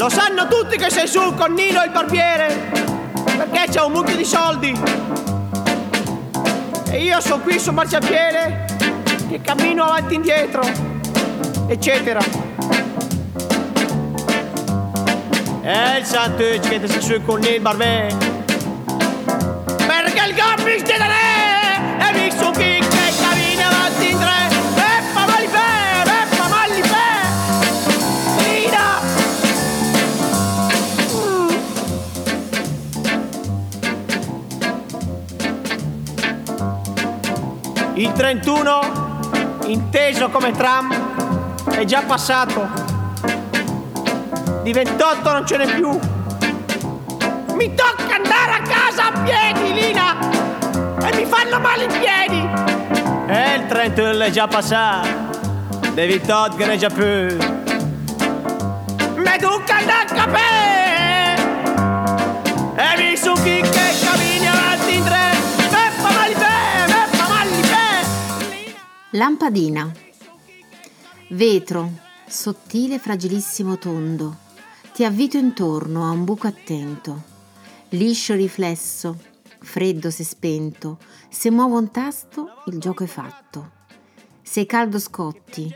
Lo 0.00 0.08
sanno 0.08 0.48
tutti 0.48 0.78
che 0.78 0.88
sei 0.88 1.06
su 1.06 1.34
con 1.34 1.52
Nino 1.52 1.82
il 1.84 1.90
barbiere, 1.90 2.70
perché 3.36 3.66
c'è 3.70 3.82
un 3.82 3.92
mucchio 3.92 4.16
di 4.16 4.24
soldi. 4.24 4.74
E 6.90 7.02
io 7.02 7.20
sono 7.20 7.42
qui 7.42 7.58
su 7.58 7.70
marciapiede 7.70 8.64
che 9.28 9.42
cammino 9.42 9.84
avanti 9.84 10.14
e 10.14 10.16
indietro, 10.16 10.62
eccetera. 11.66 12.18
E 15.60 15.98
il 15.98 16.04
santo 16.06 16.44
che 16.44 16.80
sei 16.82 17.02
su 17.02 17.22
con 17.22 17.42
il 17.42 17.60
barbiere. 17.60 18.16
Perché 19.86 20.28
il 20.28 20.34
gobbi 20.34 20.82
ti 20.82 20.96
darà 20.96 21.19
inteso 39.70 40.28
come 40.30 40.50
tram, 40.52 40.92
è 41.70 41.84
già 41.84 42.02
passato. 42.02 42.68
Di 44.62 44.72
28 44.72 45.32
non 45.32 45.46
ce 45.46 45.56
n'è 45.56 45.74
più. 45.74 45.98
Mi 47.54 47.74
tocca 47.74 48.14
andare 48.14 48.52
a 48.52 48.62
casa 48.62 49.12
a 49.12 49.20
piedi, 49.20 49.72
Lina! 49.72 50.18
E 51.02 51.14
mi 51.16 51.24
fanno 51.24 51.60
male 51.60 51.84
i 51.84 51.88
piedi! 51.88 52.48
E 53.26 53.54
il 53.56 53.66
31 53.66 54.24
è 54.24 54.30
già 54.30 54.46
passato. 54.48 55.08
Di 55.94 56.06
28 56.06 56.56
che 56.56 56.66
ne 56.66 56.72
è 56.72 56.76
già 56.76 56.88
più. 56.88 57.04
Me 59.16 59.36
tocca 59.38 59.76
andare 59.76 59.89
Lampadina. 69.14 69.92
Vetro, 71.30 71.90
sottile, 72.28 73.00
fragilissimo 73.00 73.76
tondo. 73.76 74.36
Ti 74.94 75.04
avvito 75.04 75.36
intorno 75.36 76.06
a 76.06 76.10
un 76.10 76.24
buco 76.24 76.46
attento. 76.46 77.22
Liscio 77.88 78.34
riflesso, 78.34 79.18
freddo 79.58 80.12
se 80.12 80.22
spento. 80.22 80.98
Se 81.28 81.50
muovo 81.50 81.76
un 81.78 81.90
tasto, 81.90 82.62
il 82.66 82.78
gioco 82.78 83.02
è 83.02 83.08
fatto. 83.08 83.70
Sei 84.42 84.64
caldo 84.64 85.00
scotti, 85.00 85.68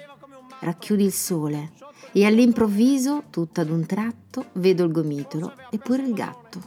racchiudi 0.61 1.05
il 1.05 1.12
sole 1.12 1.73
e 2.12 2.25
all'improvviso, 2.27 3.25
tutto 3.31 3.61
ad 3.61 3.70
un 3.70 3.85
tratto, 3.85 4.51
vedo 4.53 4.85
il 4.85 4.92
gomitolo 4.92 5.53
e 5.70 5.79
pure 5.79 6.03
il 6.03 6.14
gatto. 6.14 6.61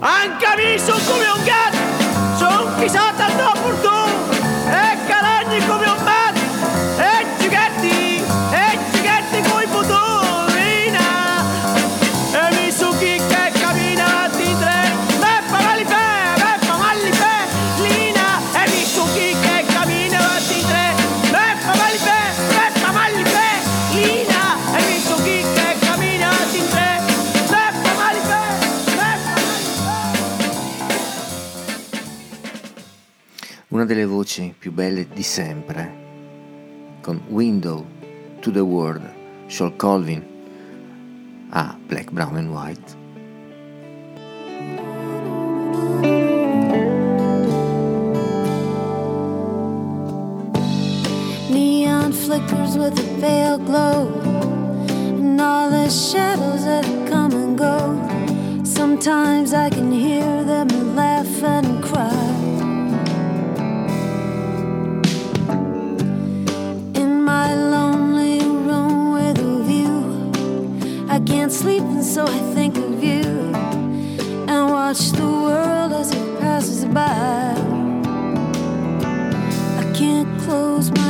Anche 0.00 0.44
a 0.44 0.78
sono 0.78 0.98
come 1.04 1.28
un 1.28 1.44
gatto, 1.44 2.36
sono 2.36 2.74
pisata 2.76 3.26
al 3.26 3.56
fortuna, 3.56 4.12
e 4.66 5.01
parar 5.22 5.44
de 5.44 5.60
comer 5.66 5.88
o. 5.88 6.21
Una 33.82 33.92
delle 33.92 34.06
voci 34.06 34.54
più 34.56 34.70
belle 34.70 35.08
di 35.12 35.24
sempre, 35.24 35.92
con 37.00 37.20
Window 37.30 37.84
to 38.38 38.52
the 38.52 38.60
World, 38.60 39.02
Shawl 39.48 39.74
Colvin, 39.74 40.24
a 41.50 41.76
Black, 41.88 42.12
Brown 42.12 42.36
and 42.36 42.48
White. 42.48 42.96
Neon 51.50 52.12
flickers 52.12 52.76
with 52.76 52.96
a 52.96 53.20
pale 53.20 53.58
glow, 53.58 54.06
and 54.86 55.40
all 55.40 55.68
the 55.70 55.90
shadows 55.90 56.62
that 56.66 56.84
come 57.08 57.34
and 57.34 57.58
go. 57.58 57.98
Sometimes 58.62 59.52
I 59.52 59.70
can 59.70 59.90
hear 59.90 60.44
them 60.44 60.94
laugh 60.94 61.42
and 61.42 61.82
cry. 61.82 62.61
My 67.42 67.54
lonely 67.54 68.38
room 68.68 69.14
with 69.14 69.36
a 69.38 69.54
view, 69.68 69.96
I 71.08 71.18
can't 71.30 71.50
sleep, 71.50 71.82
and 71.82 72.04
so 72.04 72.22
I 72.24 72.40
think 72.54 72.76
of 72.76 73.02
you 73.02 73.24
and 74.50 74.62
watch 74.76 75.02
the 75.20 75.30
world 75.46 75.92
as 76.00 76.08
it 76.18 76.26
passes 76.38 76.84
by. 76.84 77.54
I 79.82 79.84
can't 79.98 80.30
close 80.42 80.88
my 80.92 81.01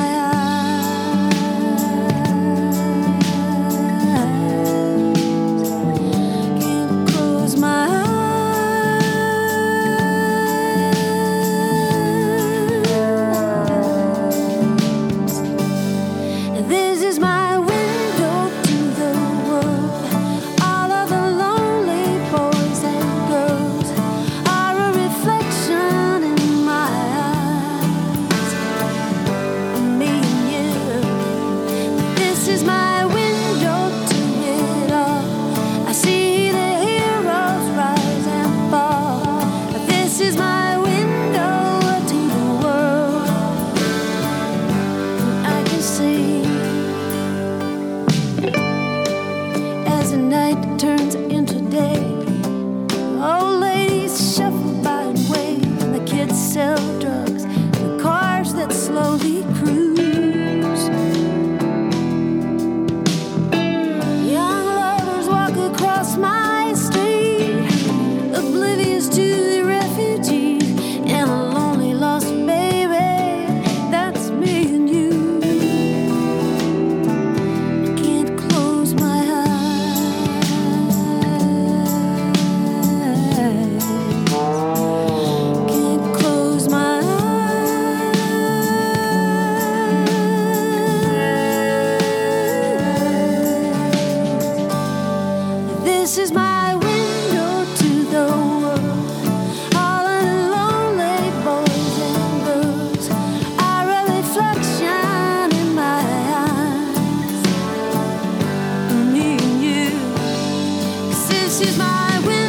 my 111.78 112.20
will. 112.26 112.41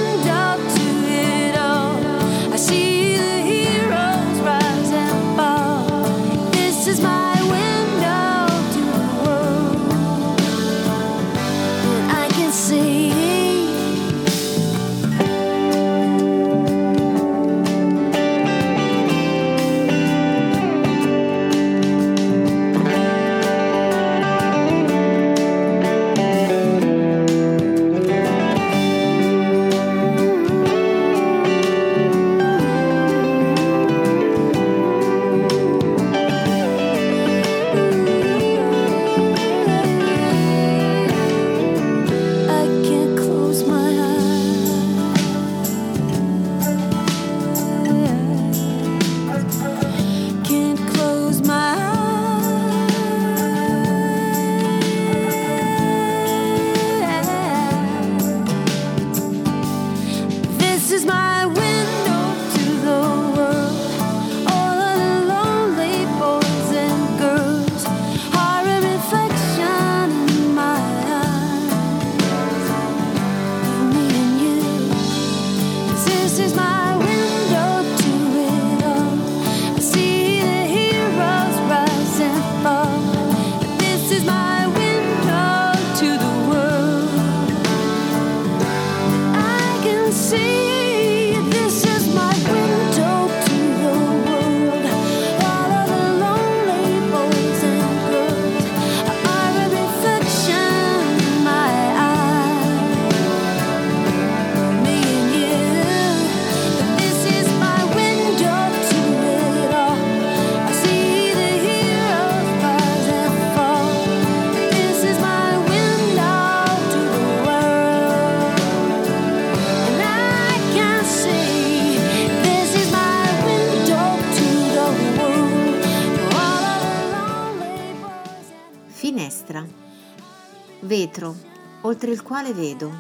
oltre 132.04 132.20
il 132.20 132.22
quale 132.22 132.54
vedo, 132.54 132.92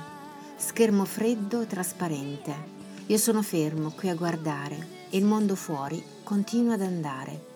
schermo 0.55 1.03
freddo, 1.03 1.59
e 1.59 1.67
trasparente. 1.67 2.55
Io 3.07 3.17
sono 3.17 3.41
fermo 3.41 3.91
qui 3.91 4.07
a 4.07 4.15
guardare 4.15 5.07
e 5.09 5.17
il 5.17 5.25
mondo 5.25 5.55
fuori 5.55 6.01
continua 6.23 6.75
ad 6.75 6.81
andare. 6.83 7.47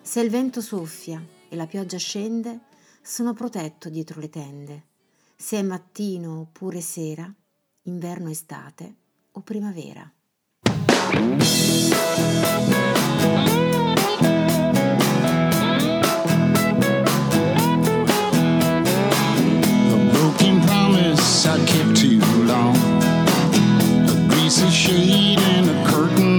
Se 0.00 0.20
il 0.20 0.30
vento 0.30 0.60
soffia 0.60 1.20
e 1.48 1.56
la 1.56 1.66
pioggia 1.66 1.96
scende, 1.96 2.60
sono 3.02 3.32
protetto 3.32 3.88
dietro 3.88 4.20
le 4.20 4.28
tende. 4.28 4.86
Se 5.34 5.58
è 5.58 5.62
mattino 5.62 6.38
oppure 6.38 6.80
sera, 6.80 7.28
inverno, 7.82 8.30
estate 8.30 8.94
o 9.32 9.40
primavera. 9.40 10.08
guess 21.22 21.46
I 21.46 21.64
kept 21.64 21.96
too 21.96 22.18
long. 22.44 22.76
A 24.10 24.26
greasy 24.28 24.68
shade 24.70 25.38
and 25.38 25.70
a 25.70 25.86
curtain. 25.88 26.31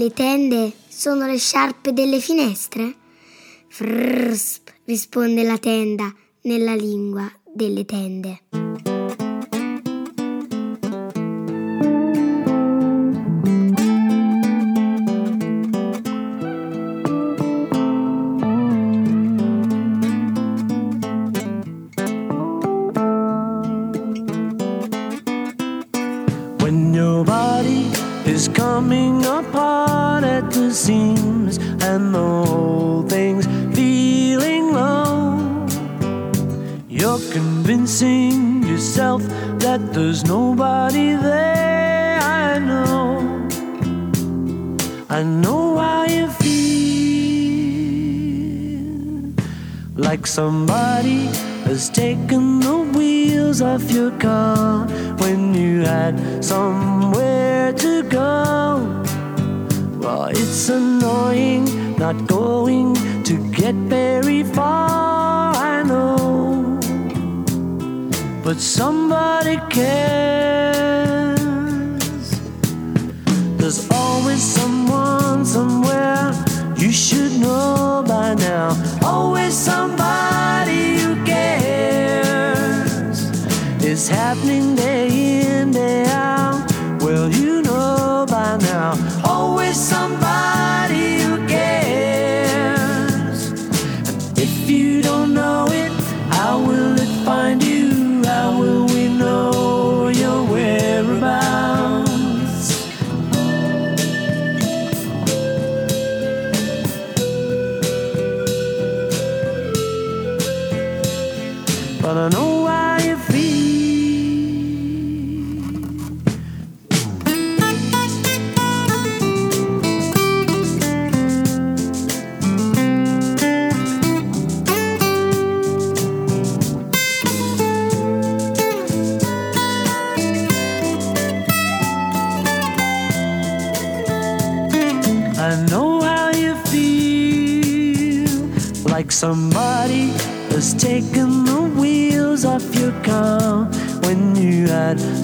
delle 0.00 0.14
tende 0.14 0.72
sono 0.88 1.26
le 1.26 1.36
sciarpe 1.36 1.92
delle 1.92 2.20
finestre? 2.20 2.94
Frsp, 3.68 4.70
risponde 4.86 5.42
la 5.42 5.58
tenda 5.58 6.10
nella 6.44 6.74
lingua 6.74 7.30
delle 7.44 7.84
tende. 7.84 8.40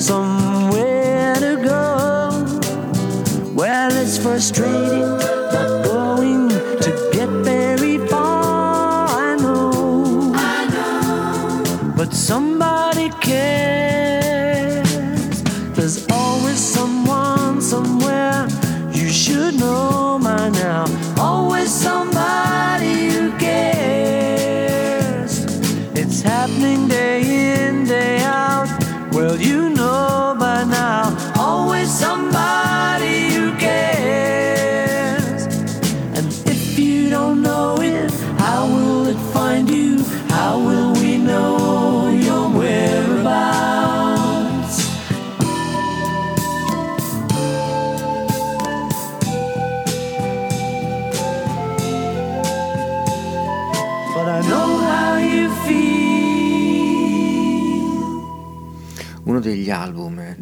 Somewhere 0.01 1.35
to 1.37 1.57
go. 1.65 1.83
Well, 3.55 3.91
it's 3.93 4.19
frustrating 4.19 5.36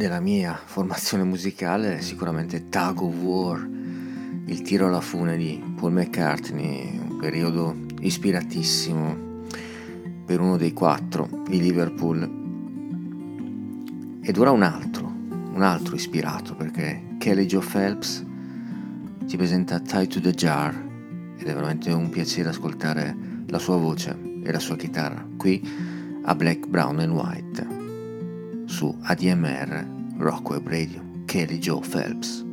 della 0.05 0.21
mia 0.21 0.61
formazione 0.63 1.25
musicale 1.25 1.97
è 1.97 2.01
sicuramente 2.03 2.69
Tug 2.69 3.01
of 3.01 3.17
War, 3.23 3.67
il 4.45 4.61
tiro 4.61 4.89
alla 4.89 5.01
fune 5.01 5.35
di 5.39 5.65
Paul 5.77 5.93
McCartney, 5.93 6.99
un 6.99 7.17
periodo 7.17 7.75
ispiratissimo 8.01 9.17
per 10.27 10.41
uno 10.41 10.59
dei 10.59 10.75
quattro 10.75 11.27
di 11.49 11.59
Liverpool. 11.59 12.21
Ed 14.21 14.37
ora 14.37 14.51
un 14.51 14.63
altro, 14.63 15.07
un 15.07 15.63
altro 15.63 15.95
ispirato 15.95 16.55
perché 16.55 17.17
Kelly 17.17 17.47
Joe 17.47 17.65
Phelps 17.65 18.23
ci 19.27 19.39
presenta 19.39 19.81
Tie 19.81 20.07
to 20.07 20.21
the 20.21 20.33
Jar 20.33 20.75
ed 21.39 21.47
è 21.47 21.55
veramente 21.55 21.91
un 21.91 22.11
piacere 22.11 22.51
ascoltare 22.51 23.17
la 23.47 23.59
sua 23.59 23.79
voce 23.79 24.15
e 24.43 24.53
la 24.53 24.61
sua 24.61 24.77
chitarra 24.77 25.27
qui 25.39 25.67
a 26.25 26.35
Black, 26.35 26.67
Brown 26.67 26.99
and 26.99 27.13
White 27.13 27.74
su 28.67 28.97
ADMR 29.09 29.87
Rock 30.19 30.51
Web 30.51 30.69
Radio 30.69 31.03
Kelly 31.27 31.59
Joe 31.59 31.83
Phelps 31.83 32.45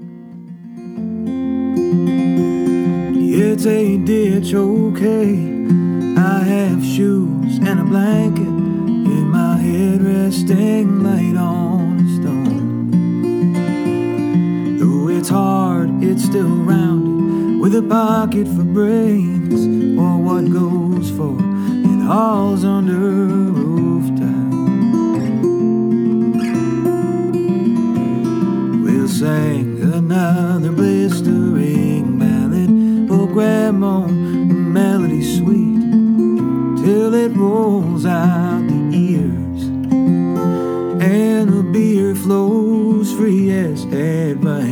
It's 3.34 3.66
a 3.66 3.98
ditch, 3.98 4.54
okay. 4.54 5.34
I 6.18 6.44
have 6.44 6.84
shoes 6.84 7.60
and 7.60 7.80
a 7.80 7.84
blanket 7.84 8.42
in 8.42 9.28
my 9.30 9.56
head, 9.58 10.02
resting 10.02 11.02
light 11.02 11.38
on 11.38 12.00
a 12.00 12.08
stone. 12.16 12.92
Though 14.78 15.08
it's 15.10 15.30
hard, 15.30 16.04
it's 16.04 16.24
still 16.24 16.56
rounded 16.58 17.62
with 17.62 17.76
a 17.76 17.84
pocket 17.84 18.48
for 18.48 18.64
brains 18.64 19.66
or 19.98 20.18
what 20.18 20.52
goes 20.52 21.10
for 21.12 21.38
it 21.38 22.02
hauls 22.04 22.66
under 22.66 23.61
We'll 29.22 29.94
another 29.94 30.72
blistering 30.72 32.18
ballad. 32.18 33.08
for 33.08 33.32
grandma, 33.32 34.08
the 34.08 34.14
melody 34.14 35.22
sweet 35.22 35.80
till 36.84 37.14
it 37.14 37.32
rolls 37.38 38.08
out 38.08 38.64
the 38.68 38.98
ears. 38.98 39.64
And 41.04 41.50
the 41.54 41.70
beer 41.72 42.16
flows 42.16 43.14
free 43.14 43.52
as 43.52 43.84
advice. 43.84 44.66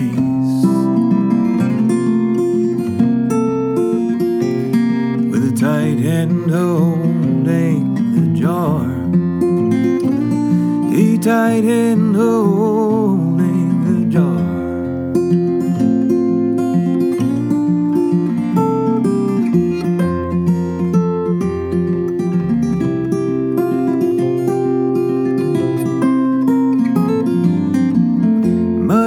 With 5.30 5.54
a 5.54 5.56
tight 5.56 6.00
hand 6.00 6.50
holding 6.50 7.94
the 8.16 8.40
jar. 8.40 8.88
he 10.92 11.20
tight 11.20 11.64
hand 11.64 12.16
holding 12.16 12.79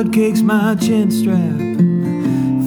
Mud 0.03 0.13
kicks 0.13 0.41
my 0.41 0.75
chin 0.75 1.13
strap, 1.13 1.61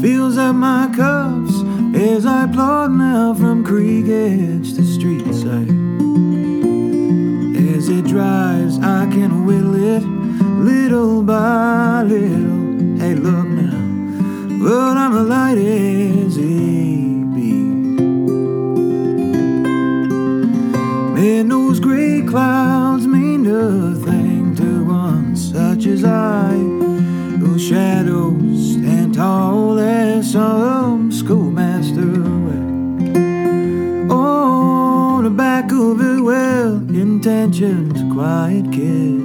fills 0.01 0.37
up 0.37 0.55
my 0.55 0.89
cuffs 0.95 1.53
as 1.93 2.25
I 2.25 2.47
plod 2.47 2.91
now 2.91 3.33
from 3.33 3.61
creek 3.61 4.05
edge 4.07 4.73
to 4.75 4.83
street 4.85 5.25
side. 5.33 5.69
As 7.75 7.89
it 7.89 8.05
dries, 8.05 8.79
I 8.79 9.07
can 9.11 9.45
whittle 9.45 9.75
it 9.75 10.03
little 10.63 11.23
by 11.23 12.03
little. 12.03 12.99
Hey, 12.99 13.15
look 13.15 13.47
now, 13.47 14.63
but 14.63 14.95
I'm 14.95 15.13
a 15.17 15.23
light 15.23 15.57
as 15.57 16.37
bee. 16.37 17.65
Man, 21.15 21.49
those 21.49 21.81
gray 21.81 22.21
clouds 22.21 23.05
mean 23.05 23.43
nothing 23.43 23.94
some 30.35 31.13
schoolmaster. 31.13 32.01
On 34.11 35.23
the 35.23 35.29
back 35.29 35.71
of 35.71 36.01
a 36.01 36.21
well-intentioned 36.21 38.11
quiet 38.11 38.69
kid. 38.69 39.24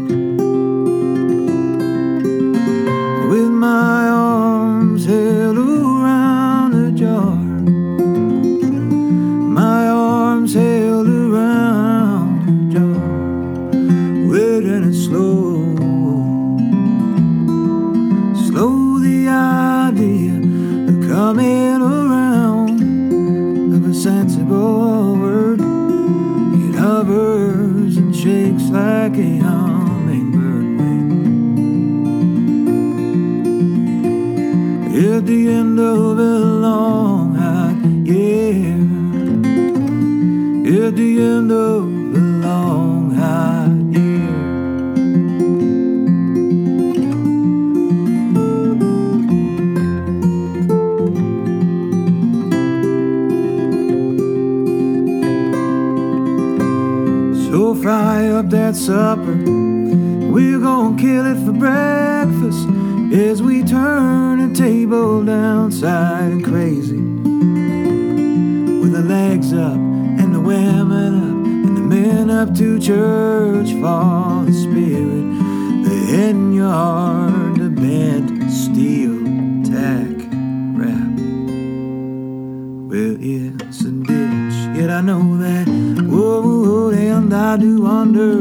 That 58.70 58.76
supper. 58.76 59.34
We're 60.32 60.60
gonna 60.60 60.96
kill 60.96 61.26
it 61.26 61.44
for 61.44 61.52
breakfast 61.52 62.68
as 63.12 63.42
we 63.42 63.64
turn 63.64 64.48
the 64.48 64.54
table 64.54 65.24
downside 65.24 66.30
and 66.32 66.44
crazy. 66.44 67.00
With 68.80 68.92
the 68.92 69.02
legs 69.02 69.52
up 69.52 69.74
and 70.20 70.32
the 70.34 70.40
women 70.40 71.14
up 71.18 71.46
and 71.66 71.76
the 71.76 71.80
men 71.80 72.30
up 72.30 72.54
to 72.58 72.78
church 72.78 73.70
for 73.72 74.44
the 74.46 74.52
spirit. 74.52 75.26
The 75.84 75.96
hen 76.12 76.52
yard, 76.52 77.56
the 77.56 77.70
bent 77.70 78.52
steel 78.52 79.18
tack 79.64 80.16
wrap. 80.78 81.16
Well, 82.88 83.16
it's 83.18 83.80
a 83.80 83.90
ditch, 83.90 84.78
yet 84.78 84.90
I 84.90 85.00
know 85.00 85.36
that. 85.38 85.66
Whoa, 86.08 86.70
and 86.90 87.34
I 87.34 87.56
do 87.56 87.82
wonder 87.82 88.39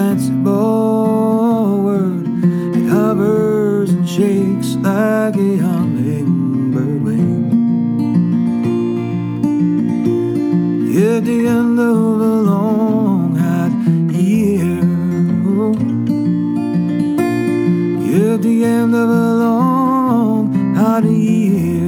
sensible 0.00 1.82
word. 1.84 2.26
It 2.78 2.86
hovers 2.88 3.90
and 3.90 4.08
shakes 4.08 4.70
like 4.76 5.36
a 5.36 5.52
hummingbird 5.66 7.02
wing. 7.04 7.50
At 11.08 11.24
the 11.28 11.38
end 11.58 11.78
of 11.78 12.20
a 12.32 12.36
long 12.52 13.36
hot 13.44 13.72
year. 14.24 14.80
At 18.24 18.38
the 18.46 18.56
end 18.64 18.94
of 19.02 19.08
a 19.10 19.28
long 19.44 20.74
hot 20.76 21.04
year. 21.04 21.79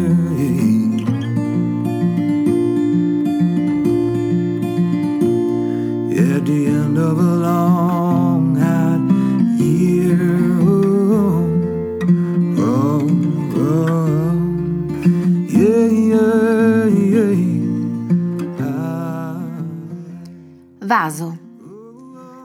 Vaso. 20.93 21.38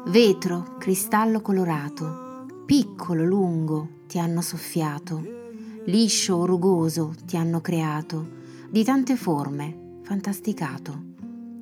Vetro, 0.06 0.78
cristallo 0.78 1.42
colorato. 1.42 2.46
Piccolo, 2.66 3.26
lungo, 3.26 4.04
ti 4.08 4.20
hanno 4.20 4.40
soffiato. 4.40 5.22
Liscio 5.84 6.36
o 6.36 6.46
rugoso 6.46 7.14
ti 7.26 7.36
hanno 7.36 7.60
creato. 7.60 8.26
Di 8.70 8.86
tante 8.86 9.18
forme, 9.18 10.00
fantasticato. 10.04 10.98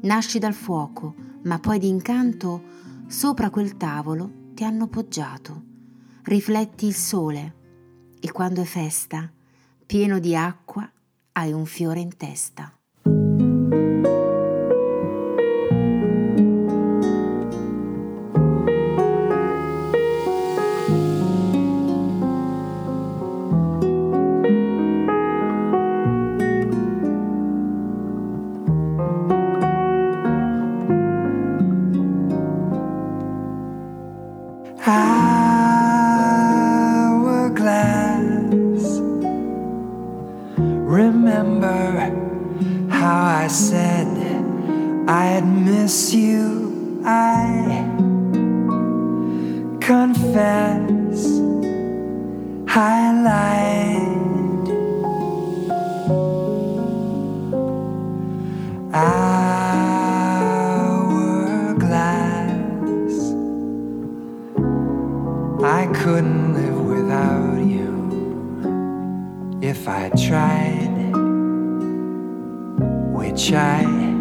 Nasci 0.02 0.38
dal 0.38 0.54
fuoco, 0.54 1.16
ma 1.46 1.58
poi 1.58 1.80
d'incanto 1.80 2.62
sopra 3.08 3.50
quel 3.50 3.78
tavolo 3.78 4.52
ti 4.54 4.64
hanno 4.64 4.86
poggiato. 4.86 5.64
Rifletti 6.22 6.86
il 6.86 6.94
sole 6.94 7.56
e 8.20 8.32
quando 8.32 8.62
è 8.62 8.66
festa, 8.66 9.28
pieno 9.88 10.20
di 10.20 10.36
acqua, 10.36 10.88
hai 11.32 11.52
un 11.52 11.66
fiore 11.66 12.02
in 12.02 12.16
testa. 12.16 12.72
Miss 45.86 46.16
you? 46.16 47.00
I 47.06 47.86
confess 49.80 51.22
highlight 52.68 52.76
I 52.76 53.12
lied. 53.28 54.68
Hourglass. 58.96 59.76
I 65.64 65.86
couldn't 66.00 66.56
live 66.56 66.80
without 66.96 67.60
you 67.76 67.94
if 69.62 69.88
I 69.88 70.10
tried, 70.10 70.96
which 73.14 73.54
I 73.54 74.15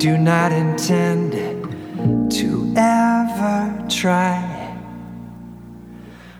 do 0.00 0.16
not 0.16 0.50
intend 0.50 1.32
to 2.32 2.72
ever 2.74 3.86
try. 3.90 4.40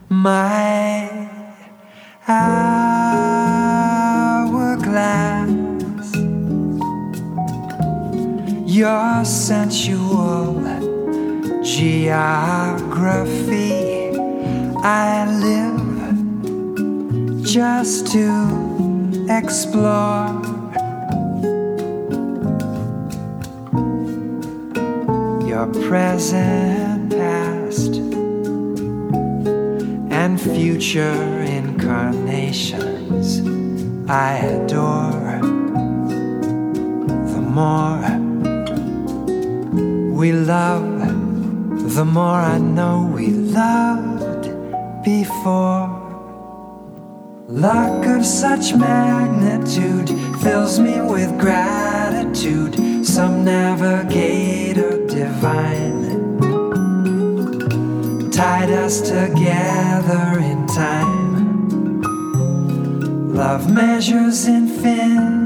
My 0.08 1.28
hourglass, 2.26 2.70
your 8.66 9.24
sensual 9.26 10.62
geography. 11.62 12.70
I 14.82 15.26
live 15.38 15.84
just 17.44 18.06
to 18.12 19.26
explore. 19.28 20.39
Present, 25.72 27.10
past, 27.10 27.96
and 30.10 30.40
future 30.40 31.40
incarnations 31.42 33.40
I 34.08 34.36
adore. 34.38 35.40
The 37.32 37.40
more 37.40 38.00
we 40.14 40.32
love, 40.32 41.94
the 41.94 42.04
more 42.04 42.40
I 42.54 42.58
know 42.58 43.10
we 43.14 43.28
loved 43.28 44.50
before. 45.04 45.98
Luck 47.48 48.06
of 48.06 48.24
such 48.24 48.74
magnitude 48.74 50.08
fills 50.40 50.78
me 50.78 51.00
with 51.00 51.38
gratitude. 51.38 52.74
Some 53.04 53.44
navigator 53.44 54.99
divine 55.10 56.00
tied 58.30 58.70
us 58.70 59.00
together 59.00 60.38
in 60.38 60.66
time. 60.68 62.00
Love 63.34 63.70
measures 63.70 64.46
infinity, 64.46 65.39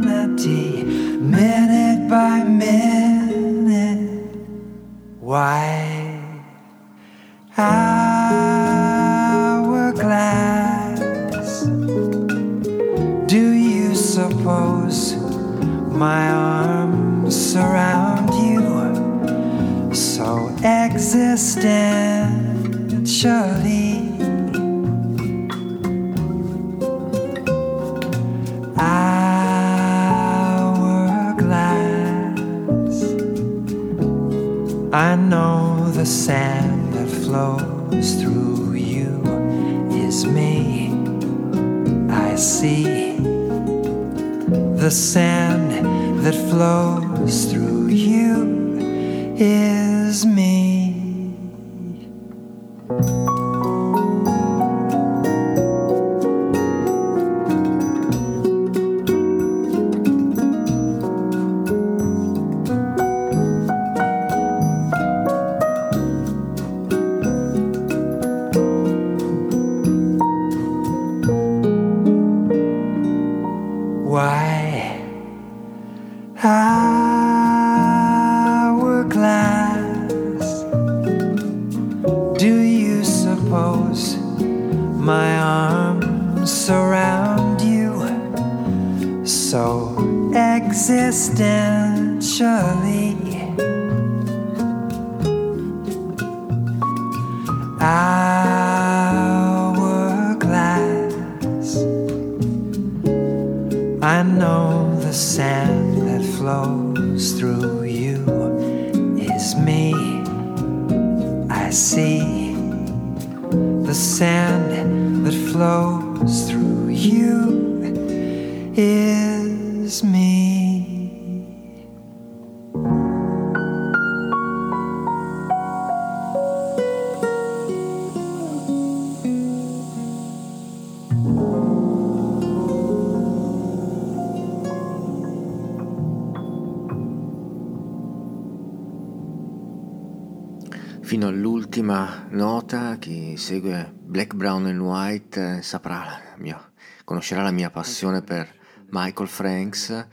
Fino 141.15 141.29
all'ultima 141.29 142.27
nota, 142.31 142.97
chi 142.99 143.37
segue 143.37 143.95
Black, 143.97 144.35
Brown 144.35 144.67
and 144.67 144.81
White 144.81 145.59
eh, 145.59 145.63
saprà, 145.63 145.99
la 145.99 146.35
mia- 146.39 146.73
conoscerà 147.05 147.41
la 147.41 147.53
mia 147.53 147.71
passione 147.71 148.21
per 148.21 148.53
Michael 148.91 149.29
Franks. 149.29 150.09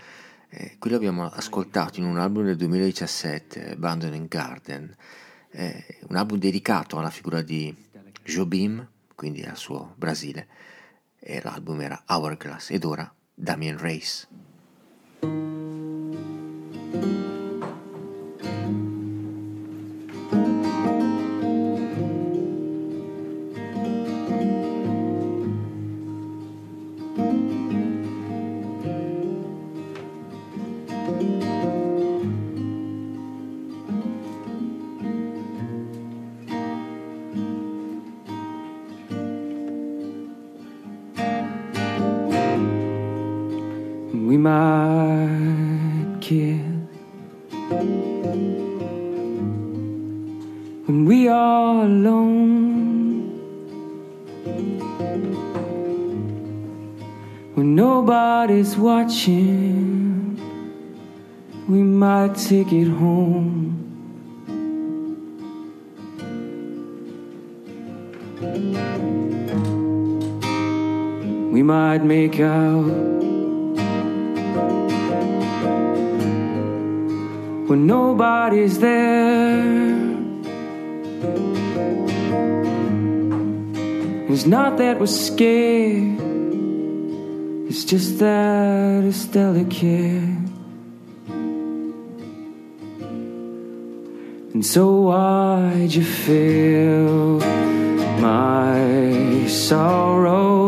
Eh, 0.47 0.75
qui 0.77 0.91
l'abbiamo 0.91 1.25
ascoltato 1.25 1.99
in 1.99 2.05
un 2.05 2.19
album 2.19 2.43
del 2.43 2.55
2017, 2.55 3.71
Abandoned 3.71 4.27
Garden, 4.27 4.95
eh, 5.49 6.01
un 6.07 6.17
album 6.17 6.37
dedicato 6.37 6.99
alla 6.99 7.09
figura 7.09 7.41
di 7.41 7.75
Jobim, 8.23 8.87
quindi 9.15 9.41
al 9.41 9.57
suo 9.57 9.95
Brasile, 9.97 10.47
e 11.19 11.41
l'album 11.43 11.81
era 11.81 12.03
Hourglass 12.09 12.69
ed 12.69 12.83
ora 12.83 13.11
Damien 13.33 13.79
Race. 13.79 14.27
Take 62.71 62.87
it 62.87 62.89
home 62.89 63.77
we 71.51 71.61
might 71.63 72.03
make 72.03 72.39
out 72.39 72.85
when 77.67 77.87
nobody's 77.87 78.79
there. 78.79 79.91
It's 84.29 84.45
not 84.45 84.77
that 84.77 84.99
we're 84.99 85.07
scared, 85.07 86.19
it's 87.69 87.83
just 87.85 88.19
that 88.19 89.03
it's 89.03 89.25
delicate. 89.25 90.30
And 94.61 94.65
so, 94.67 94.91
why'd 95.09 95.91
you 95.91 96.03
fill 96.03 97.39
my 98.21 99.47
sorrow 99.47 100.60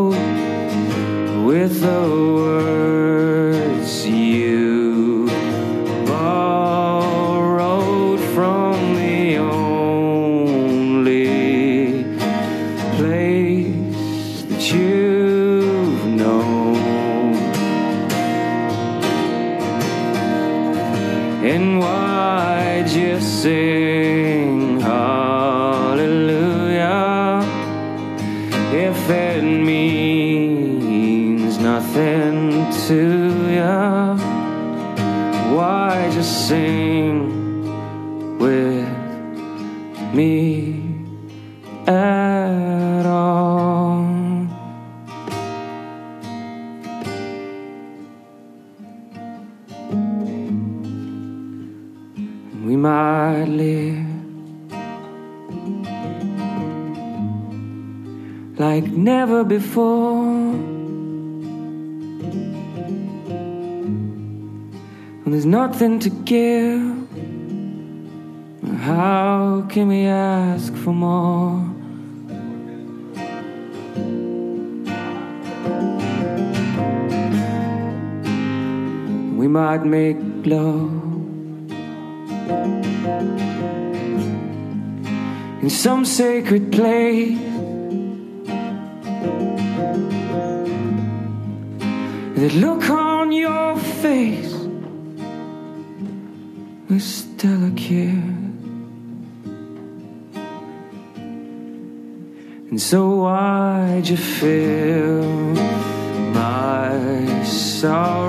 Might 52.83 53.45
like 58.57 58.83
never 58.91 59.45
before. 59.45 60.51
When 65.21 65.31
there's 65.31 65.45
nothing 65.45 65.99
to 65.99 66.09
give, 66.09 66.81
how 68.81 69.65
can 69.69 69.87
we 69.87 70.01
ask 70.03 70.75
for 70.75 70.91
more? 70.91 71.63
We 79.39 79.47
might 79.47 79.85
make 79.85 80.17
love 80.45 81.02
in 85.63 85.69
some 85.69 86.03
sacred 86.03 86.73
place. 86.73 87.39
The 92.35 92.49
look 92.55 92.89
on 92.89 93.31
your 93.31 93.77
face 93.77 94.53
was 96.89 97.25
kiss. 97.77 98.13
And 102.69 102.81
so 102.81 102.99
why'd 103.21 104.09
you 104.09 104.17
fill 104.17 105.23
my 106.33 107.43
sorrow 107.45 108.22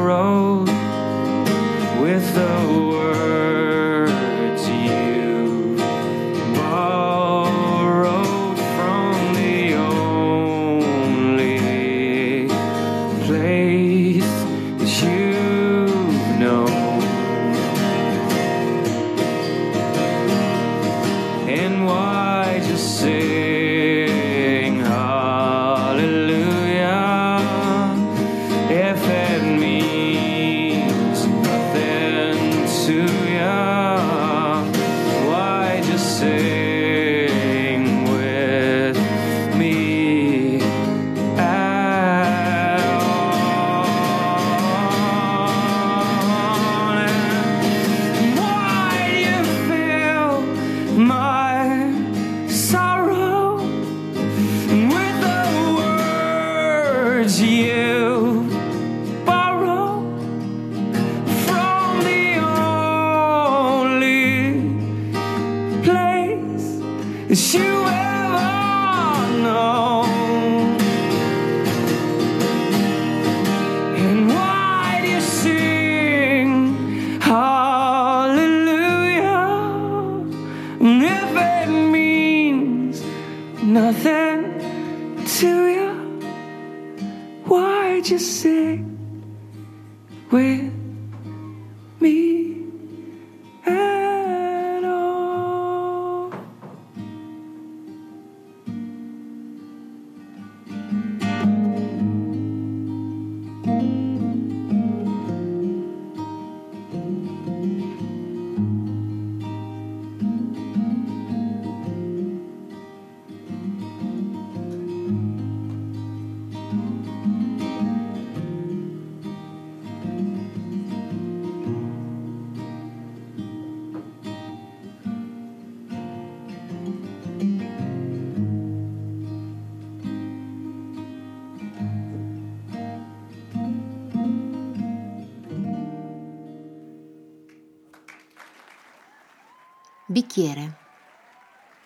Bicchiere. 140.14 140.76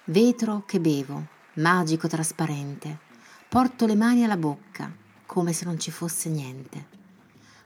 Vetro 0.05 0.65
che 0.67 0.81
bevo, 0.81 1.29
magico 1.55 2.09
trasparente. 2.09 2.99
Porto 3.49 3.87
le 3.87 3.95
mani 3.95 4.23
alla 4.23 4.37
bocca, 4.37 4.95
come 5.25 5.55
se 5.55 5.65
non 5.65 5.81
ci 5.81 5.91
fosse 5.91 6.29
niente. 6.29 6.89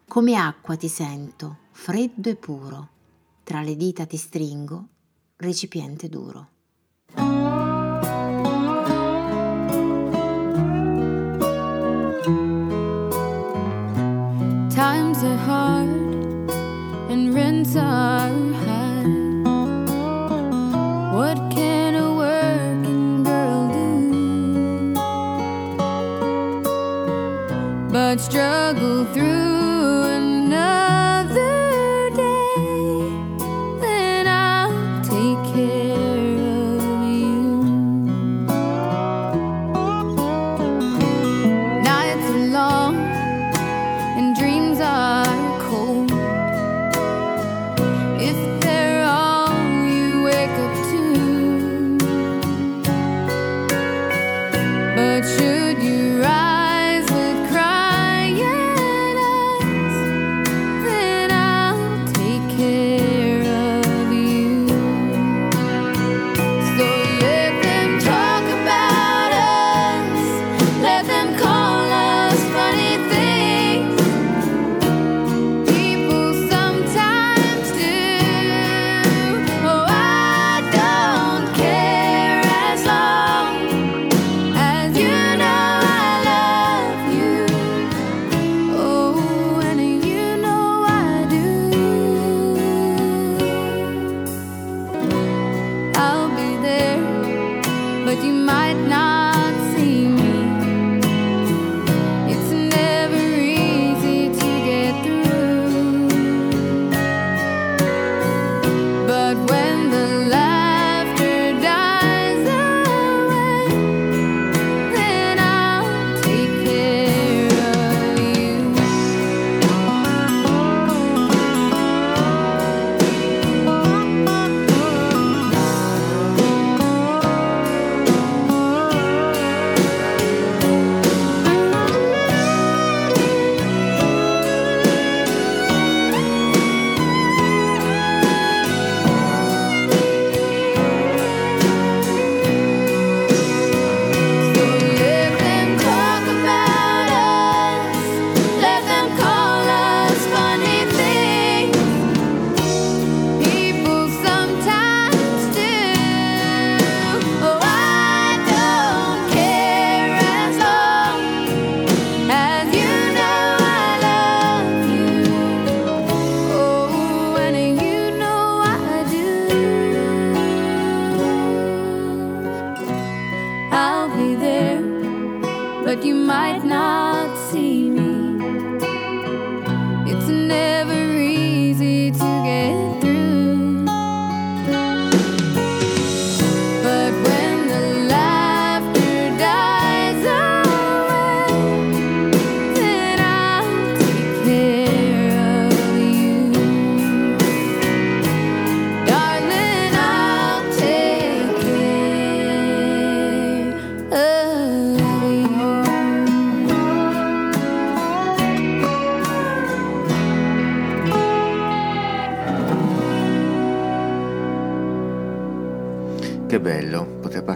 Come 0.07 0.37
acqua 0.37 0.77
ti 0.77 0.87
sento, 0.87 1.63
freddo 1.73 2.29
e 2.29 2.37
puro. 2.37 2.89
Tra 3.43 3.61
le 3.61 3.75
dita 3.75 4.07
ti 4.07 4.17
stringo, 4.17 4.87
recipiente 5.39 6.09
duro. 6.09 6.51
Times 14.69 15.25
are 15.25 15.39
hard 15.45 16.51
and 17.11 17.35
rents 17.35 17.75
are 17.75 18.52
struggle 28.73 29.05
through 29.13 29.32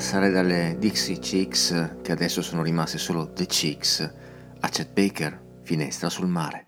passare 0.07 0.30
dalle 0.30 0.76
Dixie 0.78 1.18
Chicks, 1.18 1.96
che 2.00 2.12
adesso 2.12 2.40
sono 2.40 2.62
rimaste 2.62 2.96
solo 2.96 3.32
The 3.32 3.44
Chicks, 3.46 4.09
a 4.61 4.68
Chet 4.68 4.92
Baker, 4.92 5.59
Finestra 5.64 6.09
sul 6.09 6.28
mare. 6.28 6.66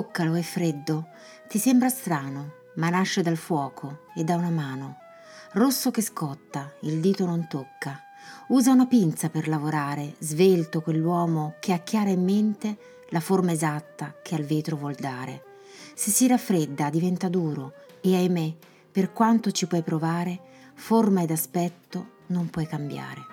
Toccalo, 0.00 0.32
è 0.32 0.40
freddo, 0.40 1.08
ti 1.46 1.58
sembra 1.58 1.90
strano, 1.90 2.52
ma 2.76 2.88
nasce 2.88 3.20
dal 3.20 3.36
fuoco 3.36 4.04
e 4.14 4.24
da 4.24 4.36
una 4.36 4.48
mano. 4.48 4.96
Rosso 5.52 5.90
che 5.90 6.00
scotta, 6.00 6.72
il 6.82 7.00
dito 7.00 7.26
non 7.26 7.46
tocca. 7.46 8.02
Usa 8.48 8.72
una 8.72 8.86
pinza 8.86 9.28
per 9.28 9.46
lavorare, 9.46 10.14
svelto 10.20 10.80
quell'uomo 10.80 11.56
che 11.60 11.74
ha 11.74 11.78
chiara 11.80 12.08
in 12.08 12.24
mente 12.24 12.78
la 13.10 13.20
forma 13.20 13.52
esatta 13.52 14.14
che 14.22 14.34
al 14.34 14.44
vetro 14.44 14.76
vuol 14.76 14.94
dare. 14.94 15.42
Se 15.94 16.10
si 16.10 16.26
raffredda 16.26 16.88
diventa 16.88 17.28
duro 17.28 17.74
e 18.00 18.16
ahimè, 18.16 18.54
per 18.90 19.12
quanto 19.12 19.50
ci 19.50 19.66
puoi 19.66 19.82
provare, 19.82 20.40
forma 20.72 21.20
ed 21.20 21.30
aspetto 21.30 22.22
non 22.28 22.48
puoi 22.48 22.66
cambiare. 22.66 23.29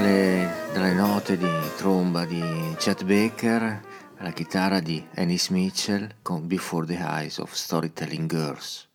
dalle, 0.00 0.50
dalle 0.72 0.92
note 0.94 1.36
di 1.36 1.46
tromba 1.76 2.24
di 2.24 2.42
Chet 2.78 3.04
Baker 3.04 3.80
alla 4.16 4.32
chitarra 4.32 4.80
di 4.80 5.04
Annie 5.16 5.38
Mitchell 5.50 6.16
con 6.22 6.46
Before 6.46 6.86
the 6.86 6.96
Eyes 6.96 7.38
of 7.38 7.52
Storytelling 7.52 8.26
Girls. 8.28 8.89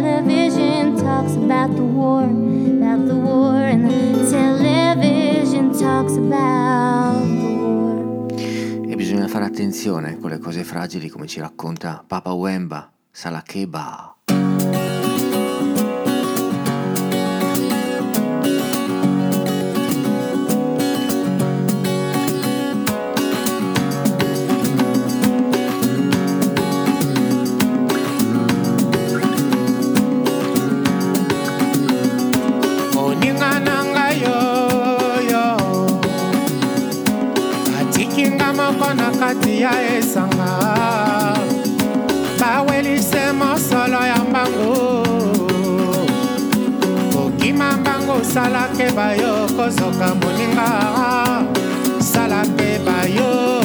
television 0.00 0.96
talks 0.96 1.36
about 1.36 1.72
the 1.76 1.82
war, 1.82 2.24
about 2.24 3.06
the 3.06 3.14
war, 3.14 3.62
and 3.62 3.88
the 3.88 4.28
television 4.28 5.70
talks 5.70 6.16
about 6.16 7.22
the 7.22 7.54
war. 7.54 8.90
E 8.90 8.96
bisogna 8.96 9.28
fare 9.28 9.44
attenzione 9.44 10.18
con 10.18 10.30
le 10.30 10.38
cose 10.38 10.64
fragili, 10.64 11.08
come 11.08 11.28
ci 11.28 11.38
racconta 11.38 12.02
Papa 12.04 12.32
Wemba, 12.32 12.90
Salakeba. 13.10 14.13
sala 48.34 48.68
mpe 48.74 48.86
bayo 48.96 49.46
kozoka 49.56 50.08
moninga 50.20 50.68
sala 52.12 52.44
mpe 52.44 52.78
bayo 52.86 53.63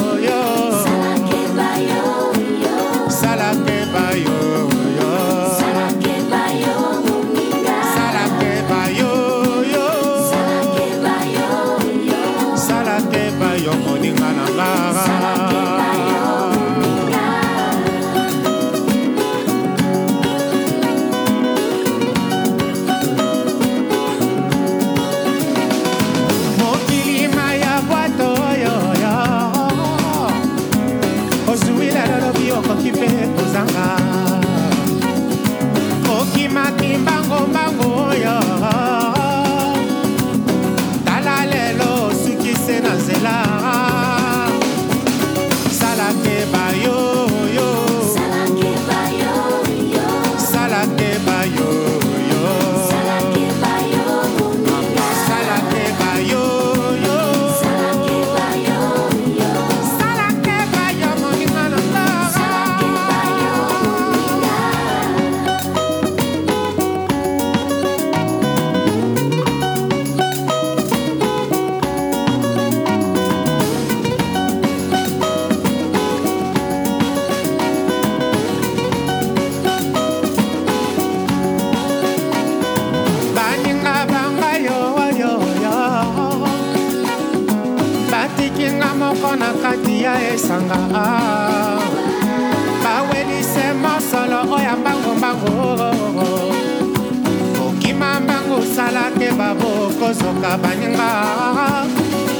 bozoka 100.10 100.58
banyanga 100.58 101.10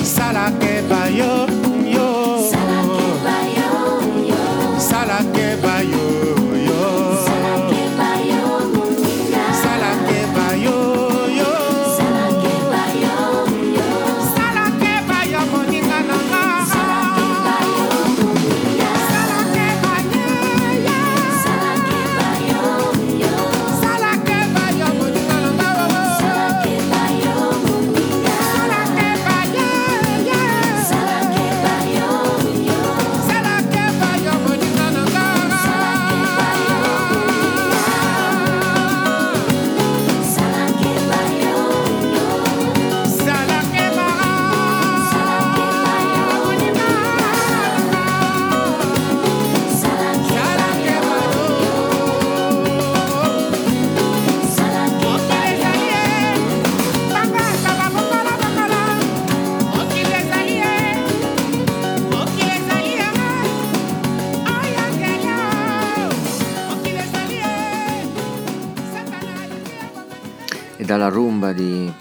salake 0.02 0.82
bayo. 0.90 1.60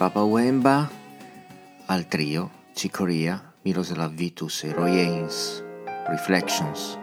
Papa 0.00 0.24
Wemba, 0.24 0.88
al 1.88 2.06
trio 2.06 2.50
Cicoria, 2.72 3.52
Miroslav 3.64 4.10
Vitus 4.14 4.64
e 4.64 4.72
Roy 4.72 4.98
Haynes, 4.98 5.62
Reflections. 6.08 6.99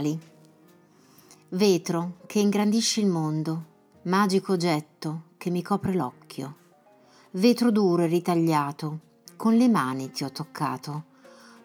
ideali. 0.00 0.18
Vetro 1.50 2.18
che 2.26 2.38
ingrandisce 2.38 3.00
il 3.00 3.06
mondo, 3.06 3.64
magico 4.02 4.52
oggetto 4.52 5.22
che 5.36 5.50
mi 5.50 5.62
copre 5.62 5.94
l'occhio. 5.94 6.56
Vetro 7.32 7.70
duro 7.70 8.02
e 8.02 8.06
ritagliato, 8.06 9.00
con 9.36 9.54
le 9.56 9.68
mani 9.68 10.10
ti 10.10 10.24
ho 10.24 10.30
toccato. 10.30 11.04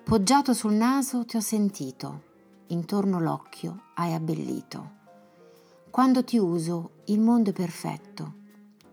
Poggiato 0.03 0.53
sul 0.53 0.74
naso 0.74 1.26
ti 1.26 1.36
ho 1.38 1.41
sentito, 1.41 2.22
intorno 2.68 3.20
l'occhio 3.20 3.84
hai 3.95 4.14
abbellito. 4.14 5.03
Quando 5.90 6.24
ti 6.24 6.38
uso 6.38 7.02
il 7.06 7.20
mondo 7.20 7.52
è 7.52 7.53
perfetto, 7.53 8.34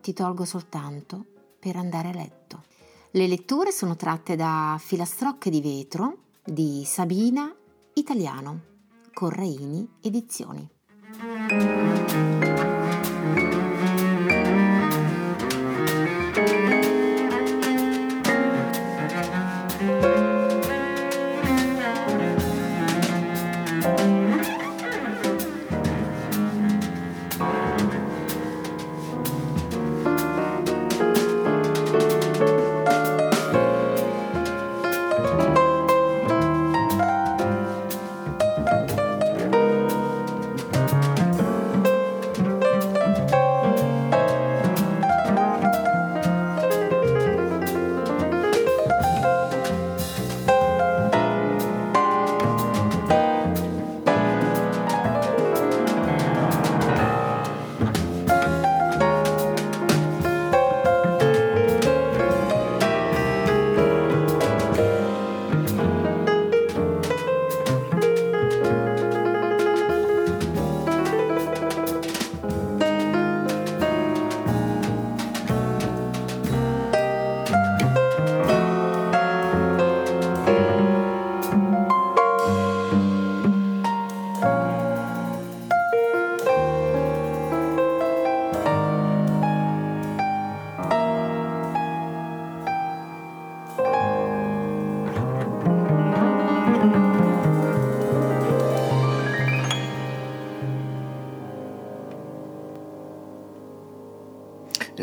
ti 0.00 0.12
tolgo 0.12 0.44
soltanto 0.44 1.24
per 1.58 1.76
andare 1.76 2.08
a 2.10 2.14
letto. 2.14 2.64
Le 3.10 3.26
letture 3.26 3.72
sono 3.72 3.94
tratte 3.96 4.36
da 4.36 4.76
Filastrocche 4.80 5.50
di 5.50 5.60
vetro 5.60 6.18
di 6.44 6.82
Sabina 6.86 7.54
Italiano. 7.94 8.71
Correini 9.12 9.88
Edizioni. 10.02 11.91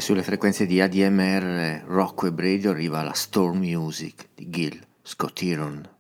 sulle 0.09 0.23
frequenze 0.23 0.65
di 0.65 0.81
ADMR, 0.81 1.83
Rocco 1.85 2.25
e 2.25 2.31
Bredio 2.31 2.71
arriva 2.71 3.03
la 3.03 3.13
Storm 3.13 3.59
Music 3.59 4.29
di 4.33 4.49
Gil 4.49 4.81
Scottiron. 5.03 5.98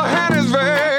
your 0.00 0.08
hand 0.08 0.34
is 0.34 0.52
raised. 0.52 0.89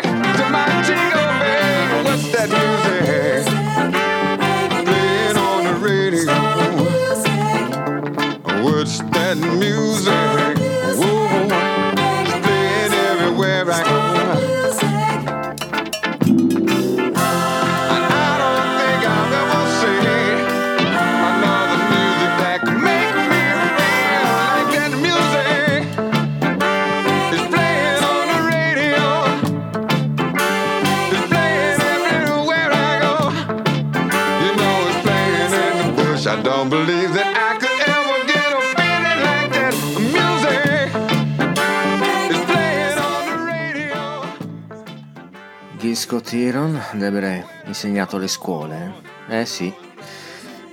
Heron 46.33 46.75
avrebbe 46.75 47.45
insegnato 47.65 48.15
alle 48.15 48.27
scuole, 48.27 48.93
eh? 49.27 49.41
Eh 49.41 49.45
sì. 49.45 49.73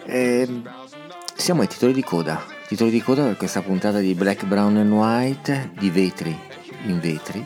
E 0.04 0.62
siamo 1.34 1.62
ai 1.62 1.68
titoli 1.68 1.92
di 1.92 2.02
coda. 2.02 2.42
Titoli 2.66 2.90
di 2.90 3.02
coda 3.02 3.24
per 3.24 3.36
questa 3.36 3.62
puntata 3.62 3.98
di 3.98 4.14
Black, 4.14 4.44
Brown 4.44 4.76
and 4.76 4.92
White, 4.92 5.70
di 5.78 5.90
vetri 5.90 6.38
in 6.86 7.00
vetri. 7.00 7.44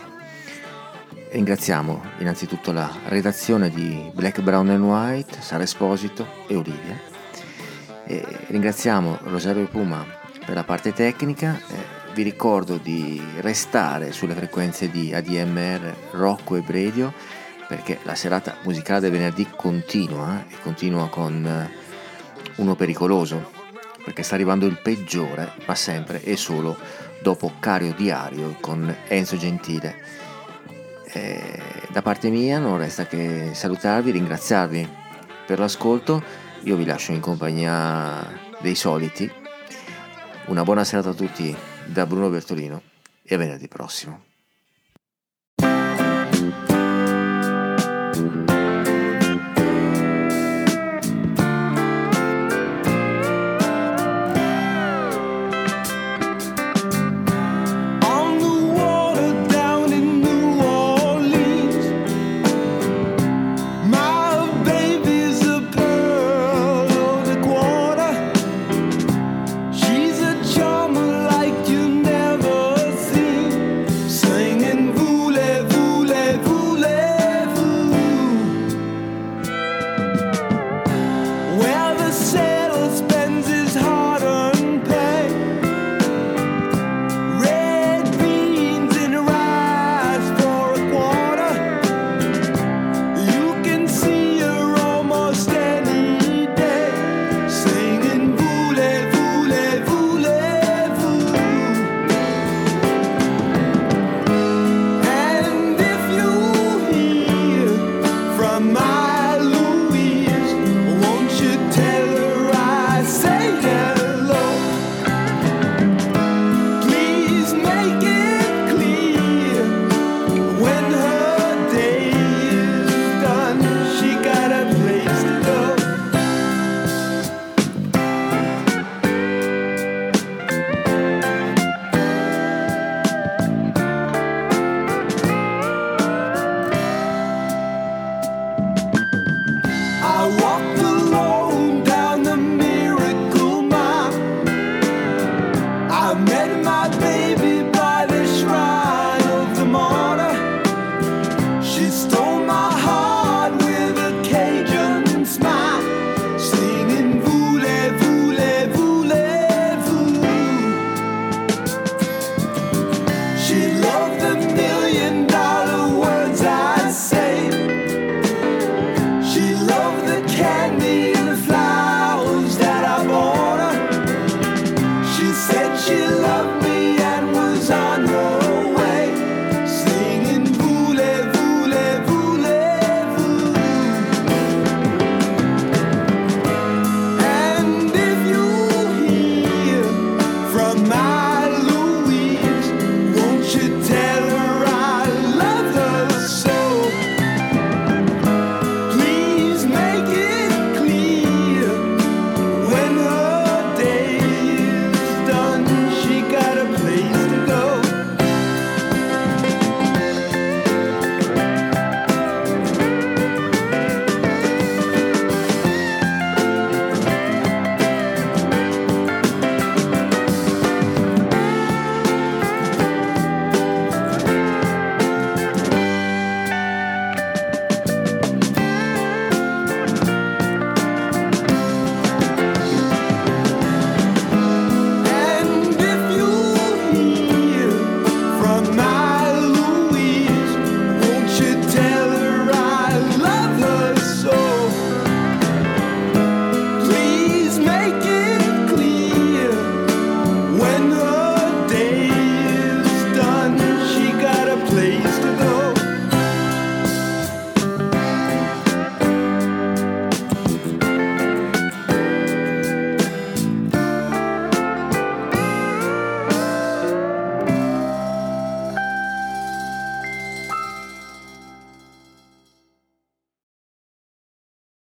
Ringraziamo 1.31 2.03
innanzitutto 2.19 2.73
la 2.73 2.91
redazione 3.07 3.71
di 3.71 4.11
Black, 4.13 4.41
Brown 4.41 4.69
and 4.71 4.85
White, 4.85 5.41
Sara 5.41 5.63
Esposito 5.63 6.27
e 6.47 6.57
Olivia. 6.57 7.01
E 8.05 8.25
ringraziamo 8.49 9.19
Rosario 9.23 9.67
Puma 9.69 10.05
per 10.45 10.55
la 10.55 10.65
parte 10.65 10.93
tecnica. 10.93 11.59
Eh, 11.69 12.13
vi 12.13 12.23
ricordo 12.23 12.77
di 12.77 13.23
restare 13.41 14.13
sulle 14.13 14.35
frequenze 14.35 14.91
di 14.91 15.15
ADMR 15.15 15.95
Rocco 16.11 16.57
e 16.57 16.65
Radio 16.67 17.41
perché 17.73 17.99
la 18.03 18.15
serata 18.15 18.59
musicale 18.65 19.01
del 19.01 19.13
venerdì 19.13 19.49
continua 19.57 20.45
e 20.47 20.61
continua 20.61 21.09
con 21.09 21.43
eh, 21.47 21.71
uno 22.57 22.77
pericoloso 22.77 23.51
perché 24.05 24.23
sta 24.23 24.35
arrivando 24.35 24.67
il 24.67 24.79
peggiore, 24.79 25.53
ma 25.65 25.75
sempre 25.75 26.23
e 26.23 26.37
solo 26.37 26.77
dopo 27.23 27.51
Cario 27.61 27.95
Diario 27.95 28.59
con 28.61 28.95
Enzo 29.09 29.39
Gentile. 29.39 29.97
E 31.05 31.63
da 31.89 32.03
parte 32.03 32.29
mia 32.29 32.59
non 32.59 32.77
resta 32.77 33.07
che 33.07 33.53
salutarvi, 33.55 34.11
ringraziarvi 34.11 34.87
per 35.47 35.59
l'ascolto. 35.59 36.23
Io 36.65 36.77
vi 36.77 36.85
lascio 36.85 37.13
in 37.13 37.21
compagnia 37.21 38.39
dei 38.61 38.75
soliti. 38.75 39.33
Una 40.47 40.63
buona 40.63 40.85
serata 40.85 41.09
a 41.11 41.15
tutti 41.15 41.57
da 41.87 42.05
Bruno 42.05 42.29
Bertolino 42.29 42.83
e 43.23 43.35
a 43.35 43.39
venerdì 43.39 43.67
prossimo. 43.67 44.32